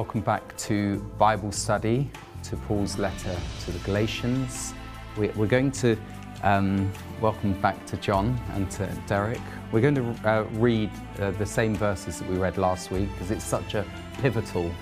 [0.00, 2.10] Welcome back to Bible study,
[2.44, 3.36] to Paul's letter
[3.66, 4.72] to the Galatians.
[5.18, 5.94] We- We're going to
[6.42, 9.42] um, welcome back to John and to Derek.
[9.70, 13.30] We're going to uh, read uh, the same verses that we read last week because
[13.30, 13.84] it's such a
[14.22, 14.72] pivotal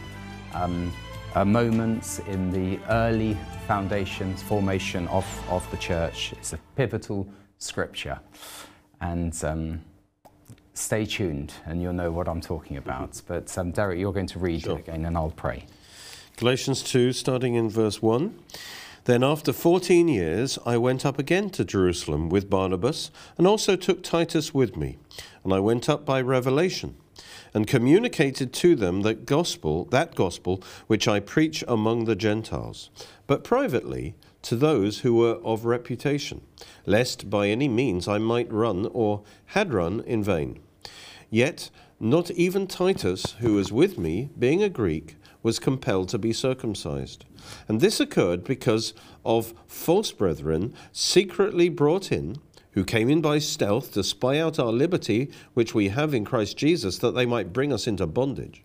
[0.55, 0.93] um,
[1.35, 6.33] uh, moment in the early foundations, formation of, of the church.
[6.35, 7.29] It's a pivotal
[7.59, 8.21] scripture.
[9.01, 9.81] And um,
[10.79, 13.21] stay tuned and you'll know what I'm talking about.
[13.27, 14.79] But um, Derek, you're going to read Sure.
[14.79, 15.67] it again and I'll pray.
[16.37, 18.39] Galatians 2, starting in verse 1.
[19.05, 24.03] Then after 14 years, I went up again to Jerusalem with Barnabas, and also took
[24.03, 24.99] Titus with me.
[25.43, 26.95] And I went up by revelation,
[27.55, 32.91] and communicated to them that gospel, that gospel which I preach among the Gentiles,
[33.27, 36.43] but privately to those who were of reputation,
[36.87, 40.61] lest by any means I might run or had run in vain.
[41.31, 46.33] Yet not even Titus, who was with me, being a Greek, was compelled to be
[46.33, 47.25] circumcised.
[47.67, 52.37] And this occurred because of false brethren secretly brought in,
[52.73, 56.57] who came in by stealth to spy out our liberty, which we have in Christ
[56.57, 58.63] Jesus, that they might bring us into bondage.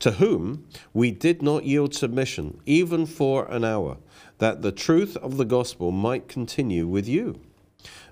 [0.00, 3.98] To whom we did not yield submission, even for an hour,
[4.38, 7.40] that the truth of the gospel might continue with you.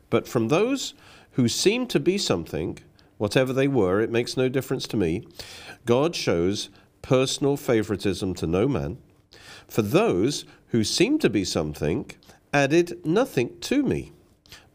[0.09, 0.95] But from those
[1.33, 2.79] who seemed to be something,
[3.19, 5.27] whatever they were, it makes no difference to me,
[5.87, 6.71] God shows
[7.03, 8.99] personal favoritism to no man.
[9.69, 12.11] For those who seemed to be something
[12.53, 14.13] added nothing to me.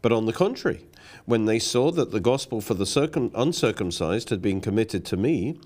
[0.02, 0.86] But on the contrary,
[1.26, 5.58] when they saw that the gospel for the circum- uncircumcised had been committed to me,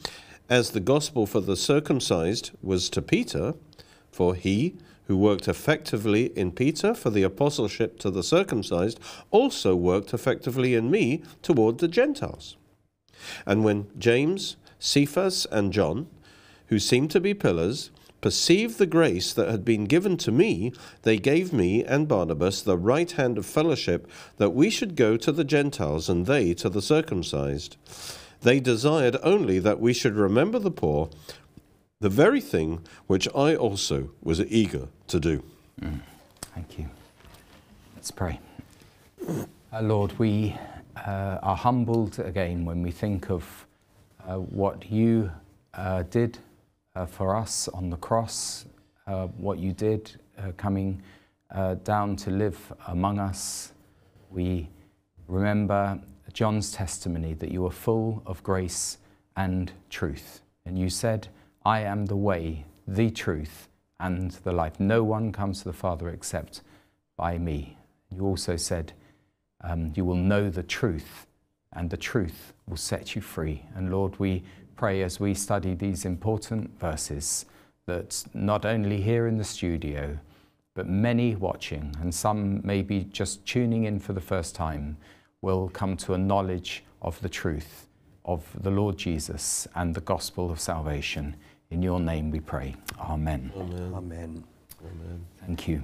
[0.49, 3.55] as the gospel for the circumcised was to Peter,
[4.11, 4.75] for he
[5.06, 8.99] who worked effectively in Peter for the apostleship to the circumcised
[9.31, 12.56] also worked effectively in me toward the Gentiles.
[13.47, 16.07] And when James, Cephas, and John,
[16.69, 17.91] who seemed to be pillars,
[18.21, 22.79] perceived the grace that had been given to me, they gave me and Barnabas the
[22.79, 26.81] right hand of fellowship that we should go to the Gentiles and they to the
[26.81, 27.77] circumcised.
[28.41, 31.11] They desired only that we should remember the poor,
[32.01, 35.43] the very thing which I also was eager to do.
[36.55, 36.89] Thank you.
[37.95, 38.41] Let's pray.
[39.73, 40.56] Uh, Lord, we
[40.97, 43.66] uh, are humbled again when we think of
[44.27, 45.31] uh, what you
[45.75, 46.38] uh, did
[46.94, 48.65] uh, for us on the cross,
[49.06, 51.03] uh, what you did uh, coming
[51.84, 53.72] down to live among us.
[54.28, 54.69] We
[55.28, 56.00] remember
[56.32, 58.99] John's testimony that you were full of grace
[59.37, 60.41] and truth.
[60.66, 61.28] And you said,
[61.65, 63.69] I am the way, the truth,
[64.00, 64.81] and the life.
[64.81, 66.62] No one comes to the Father except
[67.16, 67.78] by me.
[68.11, 68.93] You also said,
[69.65, 71.27] um, You will know the truth,
[71.73, 73.65] and the truth will set you free.
[73.75, 74.45] And Lord, we
[74.77, 77.47] pray as we study these important verses
[77.87, 80.19] that not only here in the studio,
[80.75, 84.97] but many watching, and some maybe just tuning in for the first time,
[85.41, 87.87] will come to a knowledge of the truth
[88.25, 91.37] of the Lord Jesus and the gospel of salvation.
[91.71, 92.75] In your name we pray.
[92.99, 93.53] Amen.
[93.57, 95.25] Amen.
[95.41, 95.83] Thank you.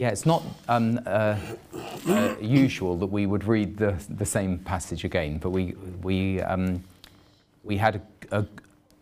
[0.00, 1.36] Yeah, it's not um, uh,
[2.08, 6.82] uh, usual that we would read the, the same passage again, but we, we, um,
[7.64, 7.96] we had
[8.30, 8.46] a, a,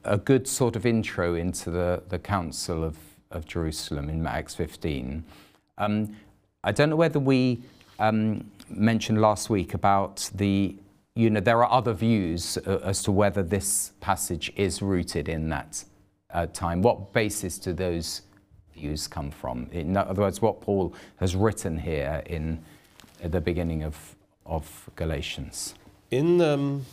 [0.03, 2.97] a good sort of intro into the, the Council of,
[3.31, 5.23] of Jerusalem in Acts 15.
[5.79, 6.17] Um,
[6.65, 7.63] I don't know whether we
[8.01, 10.75] um, mentioned last week about the,
[11.15, 15.49] you know, there are other views uh, as to whether this passage is rooted in
[15.51, 15.85] that
[16.35, 16.83] uh, time.
[16.83, 18.23] What basis do those
[18.79, 19.69] views come from?
[19.73, 22.63] In other words, what Paul has written here in
[23.23, 24.15] the beginning of,
[24.47, 25.75] of Galatians
[26.11, 26.85] In um,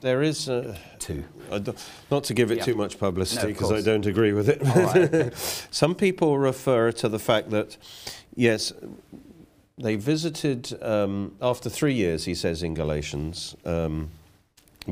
[0.00, 1.22] there is a, 2.
[1.52, 2.64] I don't- to give it Yeah.
[2.64, 4.60] too much publicity No, because I don't agree with it.
[4.62, 5.34] Right.
[5.70, 7.76] Some people refer to the fact that,
[8.34, 8.72] yes,
[9.78, 12.24] they visited um, after three years.
[12.24, 14.10] He says in Galatians um,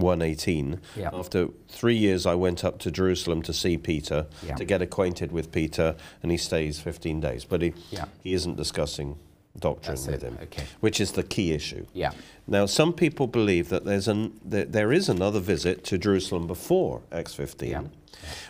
[0.01, 0.81] one eighteen.
[0.97, 1.11] Yeah.
[1.13, 4.55] After three years, I went up to Jerusalem to see Peter Yeah.
[4.57, 7.45] to get acquainted with Peter, and he stays fifteen days.
[7.45, 8.07] But he Yeah.
[8.23, 9.17] he isn't discussing
[9.59, 10.27] doctrine That's with it.
[10.29, 10.65] him, Okay.
[10.81, 11.85] which is the key issue.
[11.93, 12.13] Yeah.
[12.47, 17.01] Now, some people believe that there's an, that there is another visit to Jerusalem before
[17.11, 17.83] Acts 15, Yeah.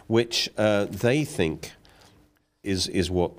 [0.06, 1.72] which uh, they think
[2.62, 3.32] is, is what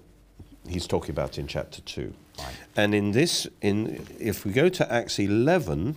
[0.67, 2.13] he's talking about in chapter 2.
[2.39, 2.47] Right.
[2.75, 5.95] And in this, in, if we go to Acts 11,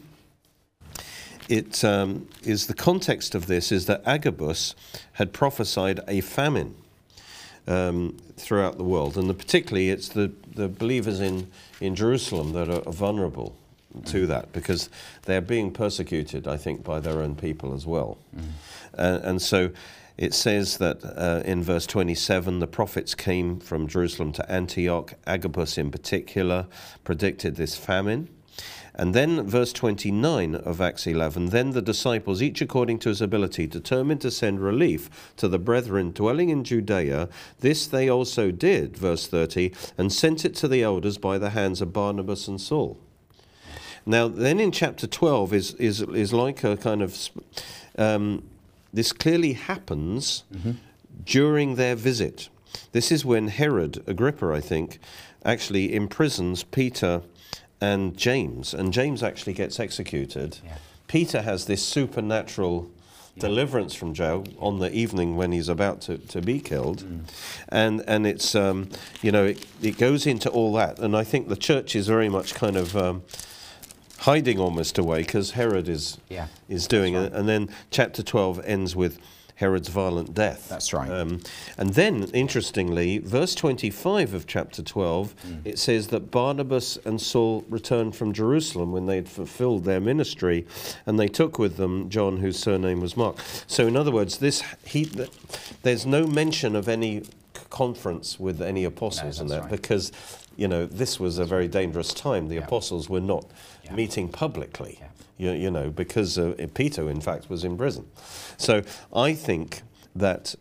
[1.52, 4.74] it um, is the context of this is that Agabus
[5.12, 6.74] had prophesied a famine
[7.66, 12.70] um, throughout the world, and the, particularly it's the, the believers in, in Jerusalem that
[12.70, 13.54] are, are vulnerable
[14.06, 14.88] to that because
[15.26, 18.16] they're being persecuted, I think, by their own people as well.
[18.96, 19.72] Uh, and so
[20.16, 25.12] it says that uh, in verse 27, the prophets came from Jerusalem to Antioch.
[25.26, 26.66] Agabus, in particular,
[27.04, 28.30] predicted this famine.
[28.94, 33.66] And then, verse 29 of Acts 11 then the disciples, each according to his ability,
[33.66, 37.28] determined to send relief to the brethren dwelling in Judea.
[37.60, 41.80] This they also did, verse 30, and sent it to the elders by the hands
[41.80, 42.98] of Barnabas and Saul.
[44.04, 47.30] Now, then in chapter 12 is, is, is like a kind of.
[47.96, 48.44] Um,
[48.92, 50.72] this clearly happens mm-hmm.
[51.24, 52.50] during their visit.
[52.92, 54.98] This is when Herod, Agrippa, I think,
[55.44, 57.22] actually imprisons Peter
[57.82, 60.58] and James, and James actually gets executed.
[60.64, 60.76] Yeah.
[61.08, 62.88] Peter has this supernatural
[63.34, 63.40] yeah.
[63.40, 67.02] deliverance from jail on the evening when he's about to, to be killed.
[67.02, 67.24] Mm.
[67.70, 68.88] And, and it's, um,
[69.20, 71.00] you know, it, it goes into all that.
[71.00, 72.96] And I think the church is very much kind of.
[72.96, 73.22] Um,
[74.18, 77.24] hiding almost away because Herod is yeah, is doing right.
[77.24, 77.32] it.
[77.32, 79.18] And then chapter 12 ends with
[79.62, 80.68] Herod's violent death.
[80.68, 81.08] That's right.
[81.08, 81.40] Um,
[81.78, 85.60] and then, interestingly, verse 25 of chapter 12, mm.
[85.64, 90.66] it says that Barnabas and Saul returned from Jerusalem when they had fulfilled their ministry,
[91.06, 93.36] and they took with them John, whose surname was Mark.
[93.68, 95.08] So, in other words, this he,
[95.82, 97.22] there's no mention of any
[97.72, 99.70] conference with any apostles no, in that right.
[99.70, 100.12] because
[100.56, 102.48] you know this was a very dangerous time.
[102.48, 102.64] The yeah.
[102.64, 103.50] apostles were not
[103.82, 103.94] yeah.
[103.94, 104.98] meeting publicly.
[105.00, 105.08] Yeah.
[105.38, 108.06] You, you, know, because uh, Peter, in fact, was in prison.
[108.58, 108.82] So
[109.12, 109.82] I think
[110.14, 110.54] that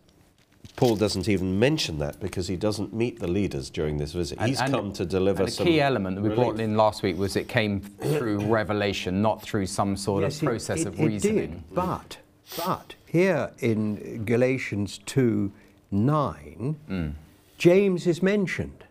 [0.74, 4.38] Paul doesn't even mention that because he doesn't meet the leaders during this visit.
[4.38, 5.66] And, He's and come to deliver and some.
[5.66, 6.44] key element that we relief.
[6.44, 10.48] brought in last week was it came through revelation, not through some sort yes, of
[10.48, 11.38] process it, it, of reasoning.
[11.38, 12.16] It did, but,
[12.56, 15.52] but here in Galatians 2
[15.92, 17.12] 9, mm.
[17.58, 18.84] James is mentioned.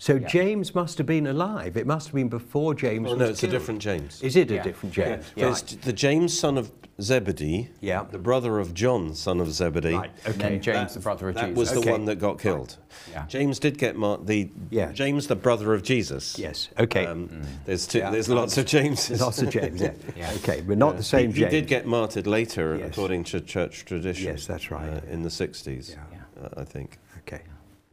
[0.00, 0.28] So yeah.
[0.28, 1.76] James must have been alive.
[1.76, 3.06] It must have been before James.
[3.10, 3.52] Oh no, it's killed.
[3.52, 4.22] a different James.
[4.22, 5.30] Is it a different James?
[5.36, 5.44] Yeah.
[5.44, 7.68] There's the James son of Zebedee.
[7.80, 8.04] Yeah.
[8.04, 9.94] The brother of John, son of Zebedee.
[9.94, 10.10] Right.
[10.26, 10.54] Okay.
[10.54, 11.70] And James, that, the brother of that Jesus.
[11.70, 12.78] That was the one that got killed.
[12.78, 13.12] Right.
[13.12, 13.26] Yeah.
[13.26, 14.26] James did get marked.
[14.26, 14.92] The yeah.
[14.92, 16.38] James, the brother of Jesus.
[16.38, 16.70] Yes.
[16.78, 17.04] Okay.
[17.04, 17.46] Um, mm.
[17.66, 19.20] There's two, there's lots of Jameses.
[19.20, 19.80] lots of James.
[19.80, 19.92] Yeah.
[20.16, 20.32] yeah.
[20.36, 21.52] Okay, but not the same he, James.
[21.52, 22.90] He did get martyred later, yes.
[22.90, 24.26] according to church tradition.
[24.26, 24.88] Yes, that's right.
[24.88, 25.90] Uh, in the 60s.
[25.90, 26.09] Yeah.
[26.56, 26.98] I think.
[27.18, 27.42] Okay.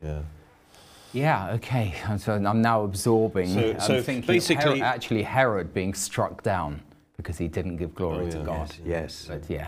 [0.03, 0.21] Yeah.
[1.13, 1.94] Yeah, okay.
[2.17, 3.53] So I'm now absorbing.
[3.53, 6.81] So, I'm so thinking basically, Herod, actually Herod being struck down
[7.17, 8.31] because he didn't give glory oh, yeah.
[8.31, 8.75] to God.
[8.85, 8.85] Yes.
[8.85, 9.25] yes.
[9.27, 9.67] But yeah.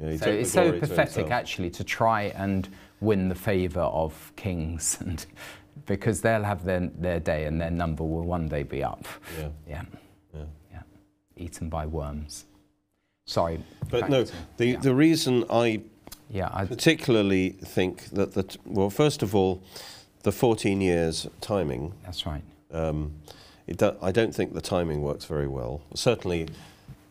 [0.00, 2.68] yeah so it's so pathetic actually to try and
[3.00, 5.26] win the favour of kings and
[5.86, 9.06] because they'll have their, their day and their number will one day be up.
[9.38, 9.48] Yeah.
[9.68, 9.82] Yeah.
[10.34, 10.44] Yeah.
[10.72, 10.82] yeah.
[11.36, 12.46] Eaten by worms.
[13.26, 13.60] Sorry.
[13.90, 14.24] But no,
[14.56, 15.82] the, the reason I
[16.30, 19.62] yeah, I particularly think that, that, well, first of all,
[20.22, 21.92] the 14 years timing.
[22.04, 22.42] That's right.
[22.72, 23.12] Um,
[23.74, 25.82] do, I don't think the timing works very well.
[25.94, 26.48] Certainly,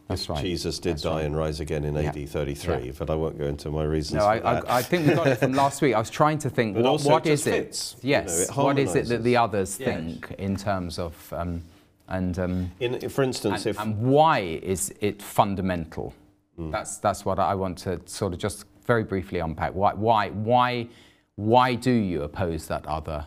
[0.07, 0.41] That's right.
[0.41, 1.25] Jesus did That's die right.
[1.25, 2.09] and rise again in yeah.
[2.09, 2.91] AD 33, yeah.
[2.97, 4.19] but I won't go into my reasons.
[4.19, 5.95] No, I, I, I, think we got it from last week.
[5.95, 7.95] I was trying to think what, what is it?
[8.01, 9.89] Yes, you know, it what is it that the others yes.
[9.89, 11.33] think in terms of.
[11.33, 11.63] Um,
[12.07, 16.13] and um, in, for instance, and, if and why is it fundamental?
[16.59, 16.71] Mm.
[16.71, 19.73] That's that's what I want to sort of just very briefly unpack.
[19.73, 20.87] Why why why
[21.35, 23.25] why do you oppose that other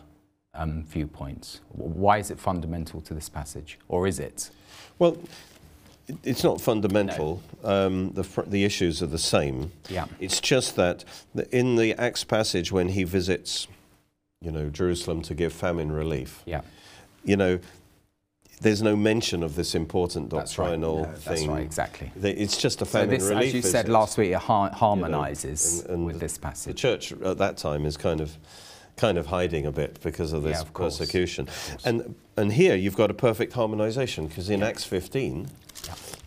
[0.53, 1.61] um, viewpoints?
[1.69, 4.49] Why is it fundamental to this passage, or is it?
[4.97, 5.17] Well,
[6.23, 7.41] it's not fundamental.
[7.63, 7.87] No.
[7.87, 9.71] Um, the, the issues are the same.
[9.89, 10.07] Yeah.
[10.19, 11.05] It's just that
[11.51, 13.67] in the Acts passage, when he visits,
[14.41, 16.61] you know, Jerusalem to give famine relief, yeah.
[17.23, 17.59] you know,
[18.61, 21.09] there's no mention of this important doctrinal right.
[21.09, 21.33] no, thing.
[21.33, 22.11] That's right, exactly.
[22.21, 23.47] It's just a famine so this, relief.
[23.47, 26.73] As you said last week, it har- harmonises you know, and, and with this passage.
[26.73, 28.37] The church at that time is kind of
[28.97, 31.47] kind of hiding a bit because of this yeah, of persecution.
[31.85, 34.67] And and here you've got a perfect harmonization because in yeah.
[34.67, 35.47] Acts 15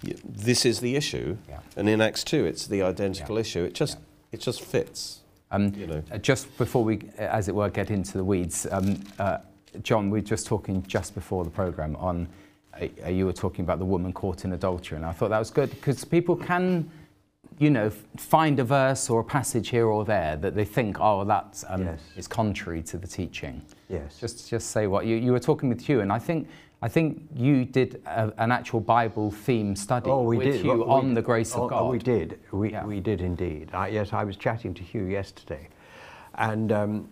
[0.03, 0.15] yeah.
[0.25, 1.37] this is the issue
[1.77, 3.63] and in Acts 2 it's the identical issue.
[3.65, 3.99] It just
[4.33, 5.21] it just fits.
[5.51, 6.03] Um, you know.
[6.11, 9.37] Uh, just before we, as it were, get into the weeds, um, uh,
[9.83, 12.29] John, we were just talking just before the programme on,
[12.81, 15.51] uh, you were talking about the woman caught in adultery, and I thought that was
[15.51, 16.91] good because people can,
[17.59, 21.25] you know, find a verse or a passage here or there that they think, oh,
[21.25, 22.01] that um, yes.
[22.17, 23.63] is contrary to the teaching.
[23.89, 24.19] Yes.
[24.19, 26.49] Just, just say what you, you were talking with Hugh, and I think,
[26.83, 30.61] I think you did a, an actual Bible theme study oh, we with did.
[30.63, 31.83] Hugh well, on we, the grace oh, of God.
[31.83, 32.41] Oh, we did.
[32.51, 32.85] We, yeah.
[32.85, 33.71] we did indeed.
[33.73, 35.69] Uh, yes, I was chatting to Hugh yesterday,
[36.35, 37.09] and um,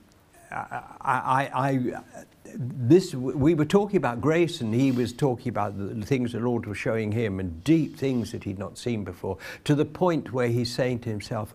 [0.51, 2.25] I, I, I,
[2.57, 6.67] this we were talking about grace, and he was talking about the things the Lord
[6.67, 10.49] was showing him, and deep things that he'd not seen before, to the point where
[10.49, 11.55] he's saying to himself,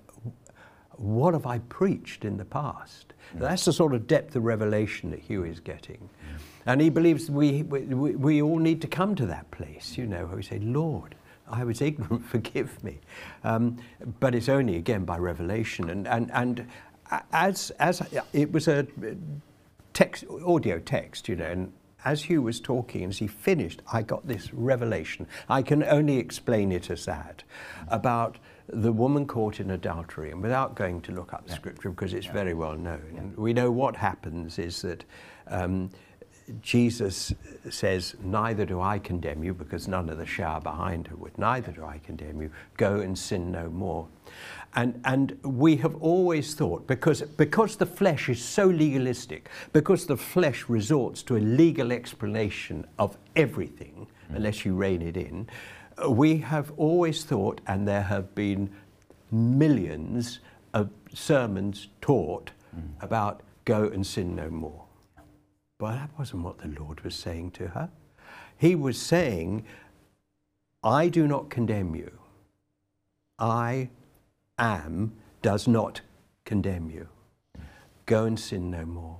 [0.91, 3.39] "What have I preached in the past?" Mm.
[3.39, 6.41] That's the sort of depth of revelation that Hugh is getting, mm.
[6.65, 10.25] and he believes we, we we all need to come to that place, you know,
[10.25, 11.15] where we say, "Lord."
[11.47, 12.99] I was ignorant, forgive me.
[13.43, 13.77] Um,
[14.19, 15.91] but it's only again by revelation.
[15.91, 16.67] And, and, and
[17.31, 18.01] as, as
[18.33, 18.87] it was a
[19.95, 21.73] text, audio text, you know, and
[22.03, 25.25] as Hugh was talking, as he finished, I got this revelation.
[25.49, 27.43] I can only explain it as that
[27.87, 28.37] about
[28.67, 32.27] the woman caught in adultery, and without going to look up the scripture because it's
[32.27, 32.33] yeah.
[32.33, 33.41] very well known, yeah.
[33.41, 35.03] we know what happens is that
[35.47, 35.89] um,
[36.61, 37.33] Jesus
[37.69, 41.71] says, Neither do I condemn you, because none of the shower behind her would, neither
[41.71, 42.51] do I condemn you.
[42.77, 44.07] Go and sin no more.
[44.75, 50.17] And, and we have always thought, because, because the flesh is so legalistic, because the
[50.17, 54.36] flesh resorts to a legal explanation of everything, mm.
[54.36, 55.48] unless you rein it in,
[56.10, 58.70] we have always thought, and there have been
[59.32, 60.39] millions
[60.74, 62.82] of sermons taught mm.
[63.01, 64.84] about go and sin no more.
[65.77, 67.89] But that wasn't what the Lord was saying to her.
[68.58, 69.65] He was saying,
[70.84, 72.12] I do not condemn you.
[73.39, 73.89] I
[74.57, 76.01] am does not
[76.43, 77.07] condemn you.
[78.05, 79.17] Go and sin no more.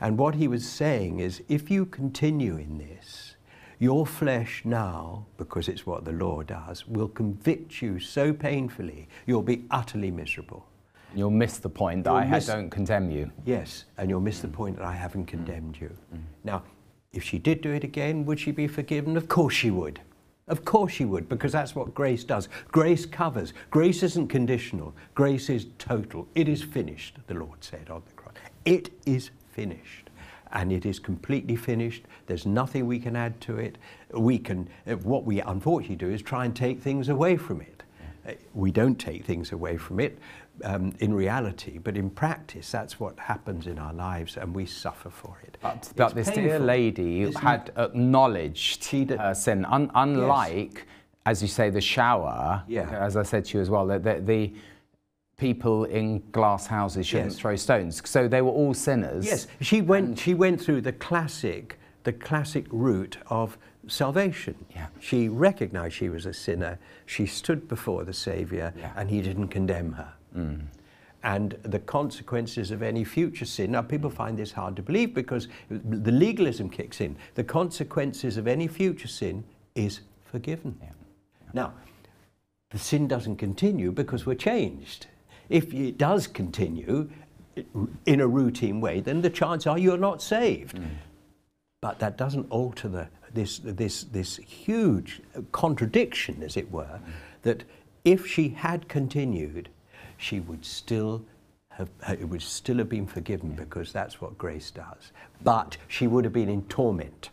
[0.00, 3.36] And what he was saying is if you continue in this,
[3.78, 9.42] your flesh now, because it's what the law does, will convict you so painfully, you'll
[9.42, 10.66] be utterly miserable.
[11.14, 13.30] You'll miss the point that you'll I don't condemn you.
[13.44, 14.42] Yes, and you'll miss mm.
[14.42, 15.90] the point that I haven't condemned you.
[16.14, 16.20] Mm.
[16.44, 16.62] Now,
[17.12, 19.16] if she did do it again, would she be forgiven?
[19.16, 20.00] Of course she would.
[20.48, 22.48] Of course she would, because that's what grace does.
[22.68, 23.52] Grace covers.
[23.70, 24.94] Grace isn't conditional.
[25.14, 26.26] Grace is total.
[26.34, 28.34] It is finished, the Lord said on the cross.
[28.64, 30.10] It is finished.
[30.52, 32.04] And it is completely finished.
[32.26, 33.76] There's nothing we can add to it.
[34.12, 37.77] We can, uh, what we unfortunately do is try and take things away from it.
[38.54, 40.18] We don't take things away from it
[40.64, 45.10] um, in reality, but in practice, that's what happens in our lives, and we suffer
[45.10, 45.56] for it.
[45.60, 50.84] But, but this painful, dear lady had acknowledged her sin, Un- unlike, yes.
[51.26, 52.62] as you say, the shower.
[52.68, 52.88] Yeah.
[52.90, 54.52] As I said to you as well, the, the, the
[55.36, 57.40] people in glass houses shouldn't yes.
[57.40, 58.02] throw stones.
[58.08, 59.24] So they were all sinners.
[59.24, 60.18] Yes, she went.
[60.18, 63.56] She went through the classic, the classic route of
[63.88, 64.54] salvation.
[64.74, 64.86] Yeah.
[65.00, 66.78] She recognized she was a sinner.
[67.06, 68.92] She stood before the Savior, yeah.
[68.96, 70.12] and he didn't condemn her.
[70.36, 70.60] Mm.
[71.22, 73.72] And the consequences of any future sin.
[73.72, 77.16] Now, people find this hard to believe because the legalism kicks in.
[77.34, 80.78] The consequences of any future sin is forgiven.
[80.80, 80.88] Yeah.
[81.52, 81.72] Now,
[82.70, 85.06] the sin doesn't continue because we're changed.
[85.48, 87.08] If it does continue
[88.06, 90.76] in a routine way, then the chances are you're not saved.
[90.76, 90.88] Mm.
[91.80, 95.20] But that doesn't alter the, this, this, this huge
[95.52, 96.98] contradiction, as it were,
[97.42, 97.62] that
[98.04, 99.68] if she had continued,
[100.16, 101.24] she would still
[101.70, 105.12] have, it would still have been forgiven because that's what grace does.
[105.44, 107.30] But she would have been in torment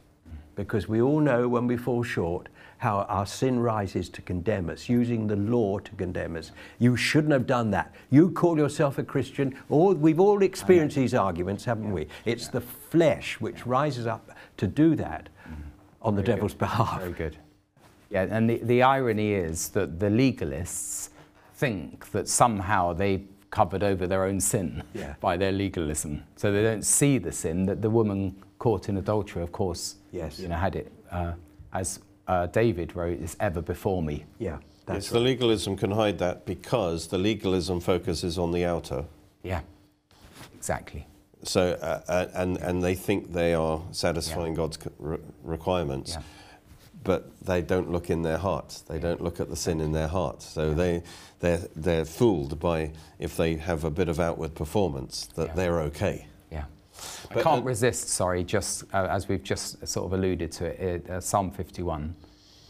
[0.56, 4.88] because we all know when we fall short how our sin rises to condemn us,
[4.88, 6.52] using the law to condemn us.
[6.78, 7.96] You shouldn't have done that.
[8.12, 9.56] You call yourself a Christian.
[9.70, 12.08] All, we've all experienced these arguments, haven't we?
[12.26, 15.30] It's the flesh which rises up to do that
[16.06, 16.60] on the Very devil's good.
[16.60, 17.00] behalf.
[17.02, 17.38] Very good.
[18.12, 21.10] Yeah, and the, the irony is that the legalists
[21.56, 25.16] think that somehow they covered over their own sin yeah.
[25.20, 26.24] by their legalism.
[26.36, 30.40] So they don't see the sin that the woman caught in adultery, of course, yes.
[30.40, 31.34] you know, had it, uh,
[31.74, 34.26] as uh, David wrote, is ever before me.
[34.40, 35.20] Yeah, that's yes, right.
[35.20, 39.06] the legalism can hide that because the legalism focuses on the outer.
[39.42, 39.62] Yeah,
[40.56, 41.08] exactly.
[41.46, 44.58] So, uh, uh and, and they think they are satisfying yeah.
[44.58, 46.14] God's re- requirements.
[46.14, 46.22] Yeah
[47.06, 48.82] but they don't look in their hearts.
[48.82, 50.44] They don't look at the sin in their hearts.
[50.44, 51.04] So they,
[51.40, 55.54] they're, they're fooled by, if they have a bit of outward performance, that yeah.
[55.54, 56.28] they're okay.
[56.52, 56.66] Yeah.
[57.30, 60.66] But I can't uh, resist, sorry, just uh, as we've just sort of alluded to
[60.66, 62.14] it, uh, Psalm 51,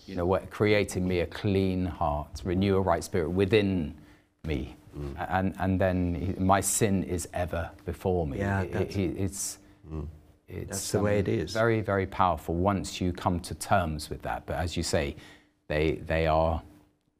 [0.05, 3.95] you know, what, creating me a clean heart, renew a right spirit within
[4.43, 4.75] me.
[4.97, 5.27] Mm.
[5.29, 8.37] And, and then he, my sin is ever before me.
[8.39, 9.59] Yeah, it, it, it's,
[9.91, 10.07] mm.
[10.47, 11.53] It's That's the way it is.
[11.53, 14.45] Very, very powerful once you come to terms with that.
[14.45, 15.15] But as you say,
[15.67, 16.61] they, they are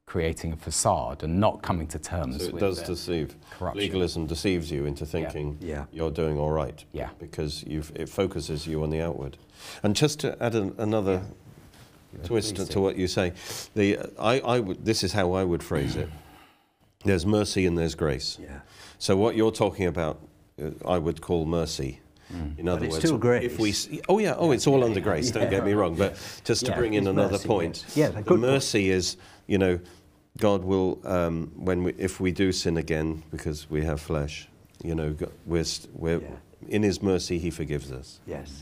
[0.05, 3.35] creating a facade and not coming to terms so it with does deceive.
[3.49, 3.81] Corruption.
[3.81, 5.75] Legalism deceives you into thinking yeah.
[5.75, 5.85] Yeah.
[5.91, 6.85] you're doing all right.
[6.91, 7.09] Yeah.
[7.17, 9.37] Because it focuses you on the outward.
[9.81, 11.23] And just to add an, another
[12.13, 12.27] yeah.
[12.27, 13.33] twist to, to what you say,
[13.73, 16.09] the, I, I would, this is how I would phrase it.
[17.05, 18.37] There's mercy and there's grace.
[18.41, 18.59] Yeah.
[18.97, 20.19] So what you're talking about,
[20.61, 22.01] uh, I would call mercy.
[22.33, 22.59] Mm.
[22.59, 23.43] In other words, still grace.
[23.43, 25.29] if we, oh yeah, oh, it's all under grace.
[25.31, 28.79] Don't get me wrong, but just to bring in another mercy, point, yeah, the mercy
[28.79, 28.93] point.
[28.93, 29.79] is, you know,
[30.37, 34.49] God will um, when we, if we do sin again because we have flesh,
[34.83, 36.21] you know, we're, we're
[36.67, 38.19] in His mercy He forgives us.
[38.25, 38.61] Yes.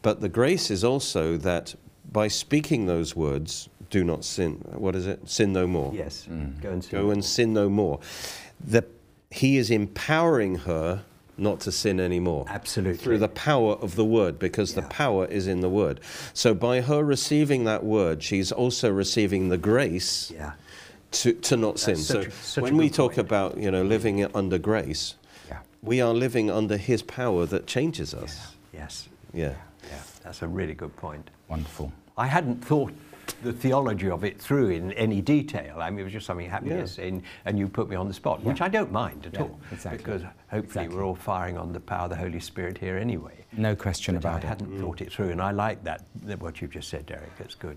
[0.00, 1.74] But the grace is also that
[2.10, 4.52] by speaking those words, do not sin.
[4.72, 5.28] What is it?
[5.28, 5.92] Sin no more.
[5.94, 6.26] Yes.
[6.28, 6.60] Mm.
[6.62, 6.98] Go and sin.
[7.00, 8.00] Go and sin no more.
[8.58, 8.84] The,
[9.30, 11.02] he is empowering her
[11.36, 12.46] not to sin anymore.
[12.48, 12.96] Absolutely.
[12.96, 16.00] Through the power of the word, because the power is in the word.
[16.32, 20.52] So by her receiving that word, she's also receiving the grace Yeah.
[21.12, 21.96] to, to not sin.
[21.96, 23.26] such So a- such when we good talk point.
[23.26, 25.14] about you know living under grace,
[25.48, 25.58] Yeah.
[25.82, 28.54] we are living under His power that changes us.
[28.72, 29.08] Yes.
[29.34, 29.54] Yeah.
[29.90, 29.98] Yeah.
[30.24, 31.28] That's a really good point.
[31.48, 31.92] Wonderful.
[32.16, 32.92] I hadn't thought
[33.42, 35.80] the theology of it through in any detail.
[35.80, 37.04] I mean, it was just something happening, Yeah.
[37.04, 39.58] in, and you put me on the spot, which I don't mind at Yeah, all.
[39.70, 39.98] exactly.
[39.98, 40.96] Because hopefully Exactly.
[40.96, 43.44] we're all firing on the power of the Holy Spirit here anyway.
[43.56, 44.46] No question But I about it.
[44.46, 47.36] I hadn't thought it through, and I like that, that what you've just said, Derek.
[47.38, 47.76] That's good.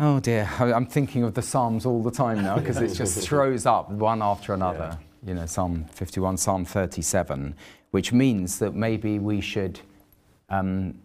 [0.00, 3.18] Oh dear, I- I'm thinking of the Psalms all the time now because it just
[3.28, 4.98] throws up one after another.
[5.24, 7.54] You know, Psalm 51, Psalm 37,
[7.92, 9.78] which means that maybe we should
[10.48, 10.98] um,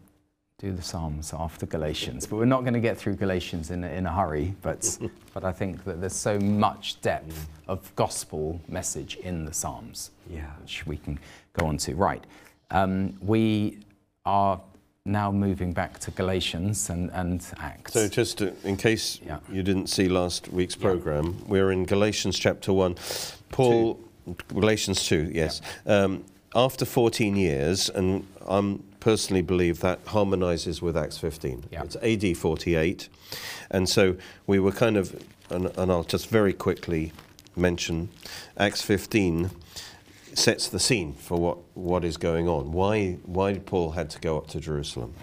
[0.60, 2.26] do the Psalms after Galatians.
[2.26, 4.56] But we're not going to get through Galatians in a, in a hurry.
[4.64, 4.98] But,
[5.36, 10.48] but I think that there's so much depth of gospel message in the Psalms, Yeah.
[10.64, 11.20] which we can
[11.54, 11.94] go on to.
[11.94, 12.24] Right.
[12.72, 13.78] Um, we
[14.26, 14.60] are
[15.06, 17.94] now moving back to Galatians and, and Acts.
[17.94, 19.38] So just to, in case Yeah.
[19.52, 22.96] you didn't see last week's program, we're in Galatians chapter one.
[23.50, 24.00] Paul,
[24.48, 25.62] Galatians two, yes.
[25.86, 31.66] Um, after 14 years, and I personally believe that harmonizes with Acts 15.
[31.72, 31.84] Yeah.
[31.84, 33.10] It's AD 48,
[33.72, 37.14] and so we were kind of, and, and I'll just very quickly
[37.56, 38.10] mention
[38.58, 39.50] Acts 15
[40.34, 42.72] sets the scene for what, what is going on.
[42.72, 45.16] Why, why Paul had to go up to Jerusalem.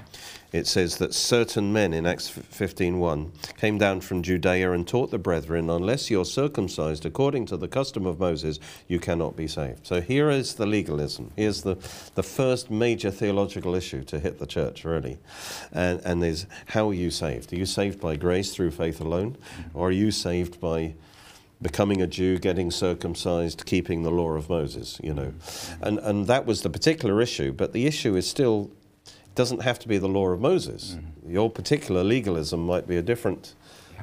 [0.55, 5.19] It says that certain men in Acts 15:1 came down from Judea and taught the
[5.19, 9.85] brethren, unless you're circumcised according to the custom of Moses, you cannot be saved.
[9.85, 11.33] So here is the legalism.
[11.35, 11.75] Here's the,
[12.15, 15.19] the first major theological issue to hit the church, really.
[15.73, 17.53] And, and is how are you saved?
[17.53, 19.33] Are you saved by grace through faith alone?
[19.33, 19.77] Mm-hmm.
[19.77, 20.95] Or are you saved by
[21.63, 25.33] becoming a Jew, getting circumcised, keeping the law of Moses, you know.
[25.33, 25.85] Mm-hmm.
[25.85, 28.71] And, and that was the particular issue, but the issue is still,
[29.35, 30.97] doesn't have to be the law of Moses.
[31.27, 33.55] Your particular legalism might be a different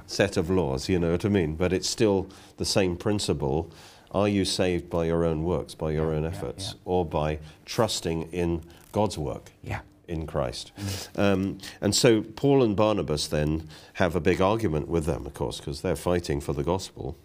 [0.07, 1.55] set of laws, you know what I mean?
[1.55, 3.71] But it's still the same principle.
[4.11, 6.79] Are you saved by your own works, by your own efforts, yeah.
[6.85, 9.51] or by trusting in God's work?
[9.63, 9.81] Yeah.
[10.07, 10.73] in Christ.
[11.15, 15.59] Um, and so Paul and Barnabas then have a big argument with them, of course,
[15.59, 17.15] because they're fighting for the gospel.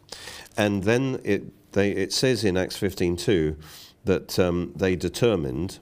[0.57, 3.57] And then it, they, it says in Acts 15.2
[4.05, 5.81] that um, they determined,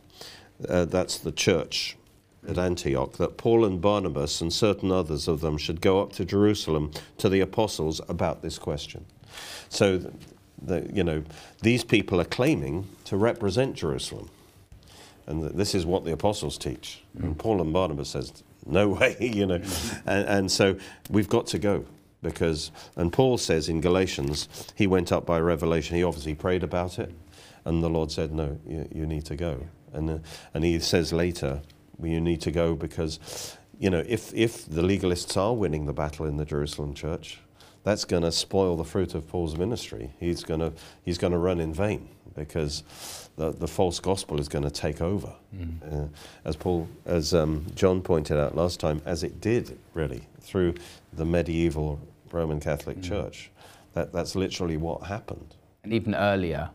[0.67, 1.99] uh, that's the church
[2.49, 6.25] at Antioch, that Paul and Barnabas and certain others of them should go up to
[6.25, 9.05] Jerusalem to the apostles about this question.
[9.69, 10.13] So, the,
[10.63, 11.25] the, you know,
[11.63, 14.31] these people are claiming to represent Jerusalem.
[15.27, 17.03] And this is what the apostles teach.
[17.19, 19.61] And Paul and Barnabas says, no way, you know.
[20.07, 20.77] and, and so
[21.11, 21.85] we've got to go
[22.23, 25.97] because, and Paul says in Galatians, he went up by revelation.
[25.97, 27.15] He obviously prayed about it.
[27.65, 29.67] And the Lord said, no, you, you need to go.
[29.93, 30.19] And, uh,
[30.53, 31.63] and he says later,
[32.03, 36.27] you need to go because, you know, if, if the legalists are winning the battle
[36.27, 37.41] in the Jerusalem church,
[37.83, 40.13] that's going to spoil the fruit of Paul's ministry.
[40.19, 40.73] He's going to
[41.05, 42.83] he's going to run in vain because
[43.37, 45.35] the, the false gospel is going to take over.
[45.93, 46.07] Uh,
[46.45, 50.75] as Paul, as um, John pointed out last time, as it did really through
[51.13, 52.01] the medieval
[52.33, 53.51] Roman Catholic Church.
[53.93, 55.55] That, that's literally what happened.
[55.85, 56.71] and even earlier,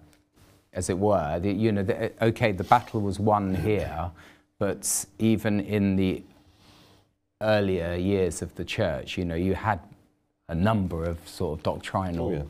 [0.74, 1.40] as it were.
[1.40, 4.12] The, you know, the, okay, the battle was won here,
[4.60, 6.22] but even in the
[7.42, 9.80] earlier years of the church, you know, you had
[10.50, 12.44] a number of sort of doctrinal, Oh, yeah.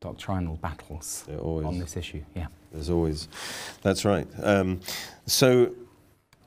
[0.00, 2.22] doctrinal battles Yeah, on this issue.
[2.34, 2.46] Yeah.
[2.72, 3.28] There's always,
[3.82, 4.26] that's right.
[4.42, 4.80] Um,
[5.26, 5.72] so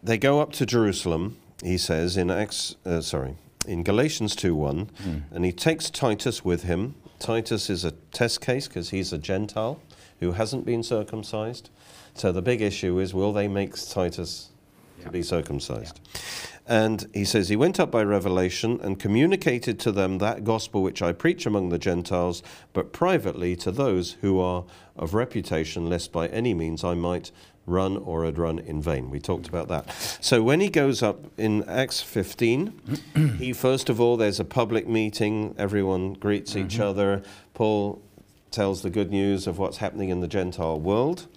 [0.04, 3.36] they go up to Jerusalem, he says in Acts, uh, sorry,
[3.68, 4.88] in Galatians 2:1,
[5.32, 6.96] and he takes Titus with him.
[7.20, 9.80] Titus is a test case because he's a Gentile
[10.20, 11.70] who hasn't been circumcised.
[12.14, 14.50] So the big issue is will they make Titus
[15.02, 16.00] to be circumcised?
[16.68, 21.02] And he says, He went up by revelation and communicated to them that gospel which
[21.02, 24.66] I preach among the Gentiles, but privately to those who are
[24.98, 27.32] of reputation, lest by any means I might
[27.66, 29.10] run or had run in vain.
[29.10, 29.92] We talked about that.
[30.22, 33.00] So when he goes up in Acts 15,
[33.38, 36.66] he first of all, there's a public meeting, everyone greets mm-hmm.
[36.66, 37.22] each other.
[37.54, 38.02] Paul
[38.52, 41.28] tells the good news of what's happening in the Gentile world.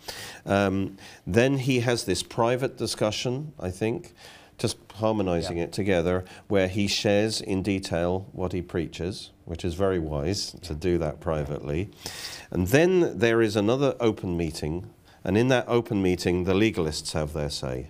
[0.46, 0.96] Um,
[1.26, 4.14] then he has this private discussion, I think,
[4.58, 9.98] just harmonizing it together, where he shares in detail what he preaches, which is very
[9.98, 11.90] wise to do that privately.
[12.50, 14.90] And then there is another open meeting,
[15.24, 17.86] and in that open meeting, the legalists have their say.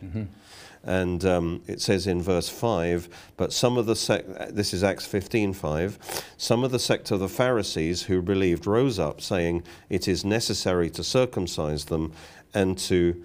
[0.82, 5.04] And um, it says in verse 5, but some of the sect, this is Acts
[5.04, 10.08] 15 5, some of the sect of the Pharisees who believed rose up, saying, It
[10.08, 12.12] is necessary to circumcise them
[12.54, 13.22] and to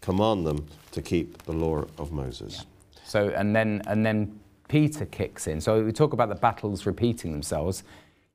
[0.00, 2.66] command them to keep the law of Moses.
[3.04, 4.38] So, and then, and then
[4.68, 5.60] Peter kicks in.
[5.60, 7.82] So we talk about the battles repeating themselves.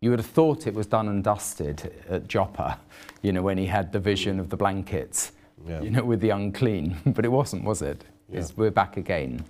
[0.01, 2.79] You would have thought it was done and dusted at Joppa,
[3.21, 5.31] you know, when he had the vision of the blankets,
[5.67, 5.81] Yeah.
[5.81, 6.97] you know, with the unclean.
[7.05, 8.03] but it wasn't, was it?
[8.31, 9.43] It's- We're back again.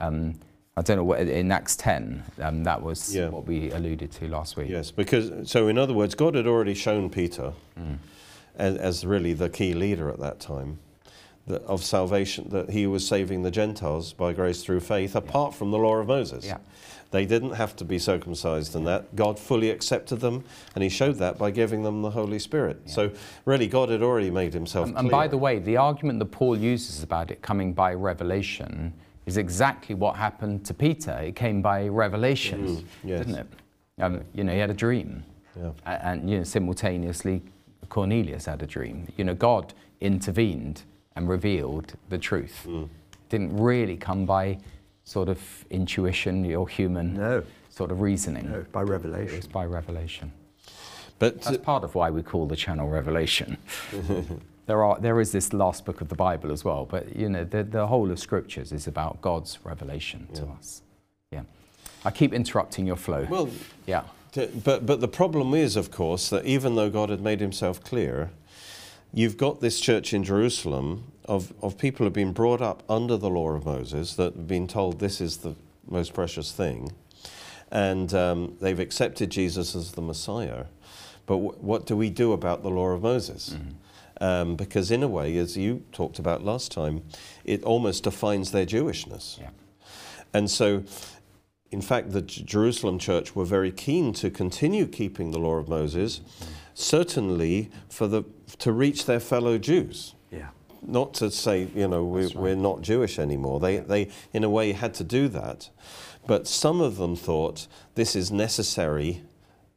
[0.00, 0.34] Um,
[0.76, 2.22] I don't know what in Acts 10.
[2.40, 3.28] Um, that was Yeah.
[3.28, 4.70] what we alluded to last week.
[4.70, 7.52] Yes, because, so in other words, God had already shown Peter
[8.56, 10.78] as, as really the key leader at that time
[11.46, 15.70] that, of salvation, that he was saving the Gentiles by grace through faith, apart from
[15.70, 16.44] the law of Moses.
[16.46, 16.58] Yeah.
[17.10, 19.14] They didn't have to be circumcised and that.
[19.14, 22.88] God fully accepted them, and he showed that by giving them the Holy Spirit.
[22.88, 23.10] So,
[23.44, 25.02] really, God had already made himself And, clear.
[25.02, 28.94] and by the way, the argument that Paul uses about it coming by revelation
[29.26, 31.12] is exactly what happened to Peter.
[31.18, 33.18] It came by revelation, Mm, yes.
[33.26, 33.46] didn't it?
[34.00, 35.22] Um, you know, he had a dream.
[35.56, 35.72] Yeah.
[35.84, 37.42] A- And, you know, simultaneously,
[37.90, 39.06] Cornelius had a dream.
[39.18, 40.82] You know, God intervened
[41.16, 42.64] and revealed the truth.
[42.66, 42.88] Mm.
[43.28, 44.58] Didn't really come by
[45.04, 45.38] sort of
[45.70, 47.42] intuition or human No.
[47.70, 48.50] sort of reasoning.
[48.50, 49.36] No, by It revelation.
[49.36, 50.32] was by revelation.
[51.18, 53.56] but That's part of why we call the channel Revelation.
[54.66, 57.44] there are there is this last book of the Bible as well, but you know
[57.44, 60.82] the the whole of Scriptures is about God's revelation to us.
[61.30, 61.42] Yeah,
[62.04, 63.26] I keep interrupting your flow.
[63.30, 63.48] well,
[63.86, 64.02] yeah,
[64.64, 68.30] But, but the problem is, of course, that even though God had made himself clear,
[69.12, 73.16] you've got this church in Jerusalem of, of people who have been brought up under
[73.16, 75.54] the law of Moses that have been told this is the
[75.88, 76.92] most precious thing.
[77.70, 80.66] And um, they've accepted Jesus as the Messiah.
[81.26, 83.56] But w- what do we do about the law of Moses?
[84.20, 87.02] Um, because, in a way, as you talked about last time,
[87.44, 89.40] it almost defines their Jewishness.
[89.40, 89.50] yeah,
[90.34, 90.84] And so,
[91.72, 95.68] in fact, the J- Jerusalem church were very keen to continue keeping the law of
[95.68, 96.20] Moses,
[96.74, 98.24] certainly for the,
[98.58, 100.14] to reach their fellow Jews.
[100.30, 100.48] Yeah.
[100.82, 103.60] Not to say, you know, we, we're not Jewish anymore.
[103.60, 105.70] They, they, in a way, had to do that.
[106.26, 109.22] But some of them thought this is necessary.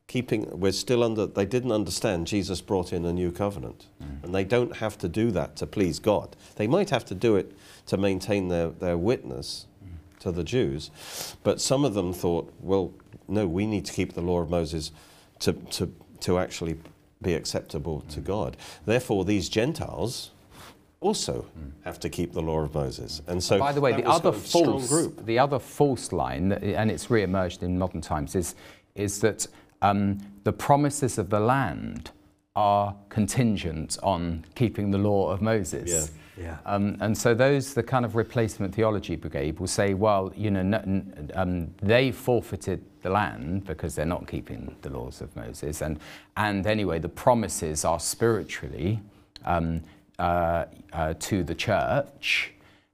[0.08, 3.88] Keeping, we're still under, they didn't understand Jesus brought in a new covenant.
[4.02, 4.24] Mm.
[4.24, 6.36] And they don't have to do that to please God.
[6.56, 7.52] They might have to do it
[7.88, 10.20] to maintain their, their witness mm.
[10.20, 10.92] to the Jews.
[11.44, 12.94] But some of them thought, well,
[13.28, 14.92] no, we need to keep the law of Moses
[15.40, 15.92] to, to,
[16.26, 16.76] to actually
[17.22, 18.58] be acceptable to God.
[18.86, 20.32] Therefore, these Gentiles
[21.00, 21.46] also
[21.84, 23.22] have to keep the law of Moses.
[23.28, 25.26] And so, By the way, the other false, group.
[25.26, 28.56] the other false line, and it's re-emerged in modern times, is
[28.96, 29.46] is that
[29.82, 32.12] um, the promises of the land
[32.56, 35.90] are contingent on keeping the law of Moses.
[35.92, 36.06] Yeah.
[36.66, 40.60] Um, and so those, the kind of replacement theology brigade, will say, well, you know,
[40.60, 46.00] n- um, they forfeited the land because they're not keeping the laws of Moses, and
[46.36, 49.00] and anyway, the promises are spiritually
[49.46, 49.82] um,
[50.20, 52.52] uh, uh, to the church,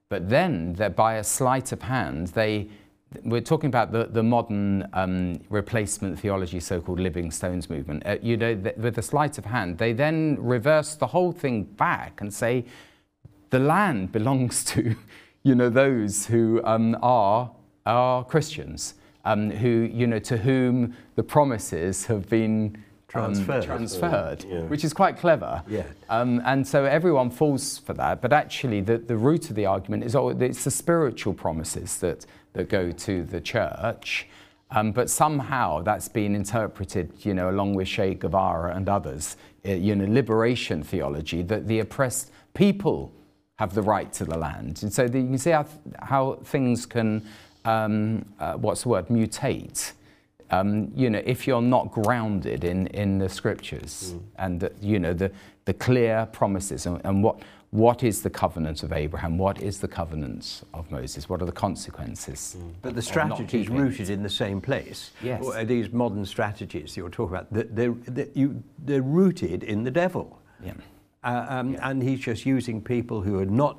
[0.08, 2.68] but then by a sleight of hand they.
[3.24, 8.06] We're talking about the, the modern um, replacement theology, so-called Living Stones movement.
[8.06, 11.64] Uh, you know, th- with a sleight of hand, they then reverse the whole thing
[11.64, 12.64] back and say,
[13.52, 14.96] the land belongs to,
[15.44, 17.52] you know, those who um, are
[17.84, 22.82] are Christians, um, who you know to whom the promises have been
[23.14, 23.64] um, Transferred.
[23.64, 24.60] transferred, Yeah.
[24.62, 25.62] which is quite clever.
[25.68, 25.84] Yeah.
[26.08, 30.04] Um, and so everyone falls for that, but actually the, the root of the argument
[30.04, 34.28] is oh, it's the spiritual promises that that go to the church.
[34.70, 39.36] Um, but somehow that's been interpreted, you know, along with Che Guevara and others,
[39.66, 43.12] uh, you know, liberation theology, that the oppressed people
[43.58, 44.82] have the right to the land.
[44.82, 45.66] And so the, you can see how,
[46.00, 47.24] how things can,
[47.64, 49.92] um, uh, what's the word, mutate.
[50.50, 55.14] Um, you know, if you're not grounded in, in the scriptures and the, you know
[55.14, 55.30] the,
[55.64, 57.40] the clear promises and, and what
[57.72, 61.52] what is the covenant of Abraham, what is the covenant of Moses, what are the
[61.52, 62.54] consequences?
[62.82, 65.10] But the of not strategy is rooted in the same place.
[65.22, 65.42] Yes.
[65.42, 69.90] Or, These modern strategies you're talking about, they're, they're, they're, you, they're rooted in the
[69.90, 70.38] devil.
[70.62, 70.74] Yeah.
[71.22, 73.78] Uh, um, And he's just using people who are not,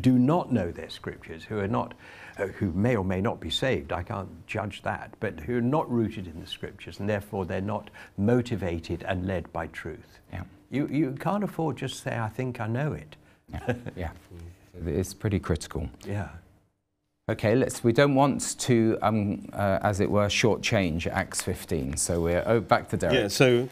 [0.00, 1.94] do not know their scriptures, who are not,
[2.38, 3.92] uh, who may or may not be saved.
[3.92, 7.60] I can't judge that, but who are not rooted in the scriptures, and therefore they're
[7.60, 10.20] not motivated and led by truth.
[10.32, 10.44] Yeah.
[10.70, 13.16] You, you can't afford just to say, I think I know it.
[13.52, 14.10] Yeah, yeah.
[14.86, 15.90] It's pretty critical.
[16.06, 16.30] Yeah.
[17.28, 17.84] Okay, let's.
[17.84, 21.96] We don't want to, um, uh, as it were, shortchange Acts 15.
[21.96, 23.14] So we're oh, back to Derek.
[23.14, 23.70] Yeah, so th-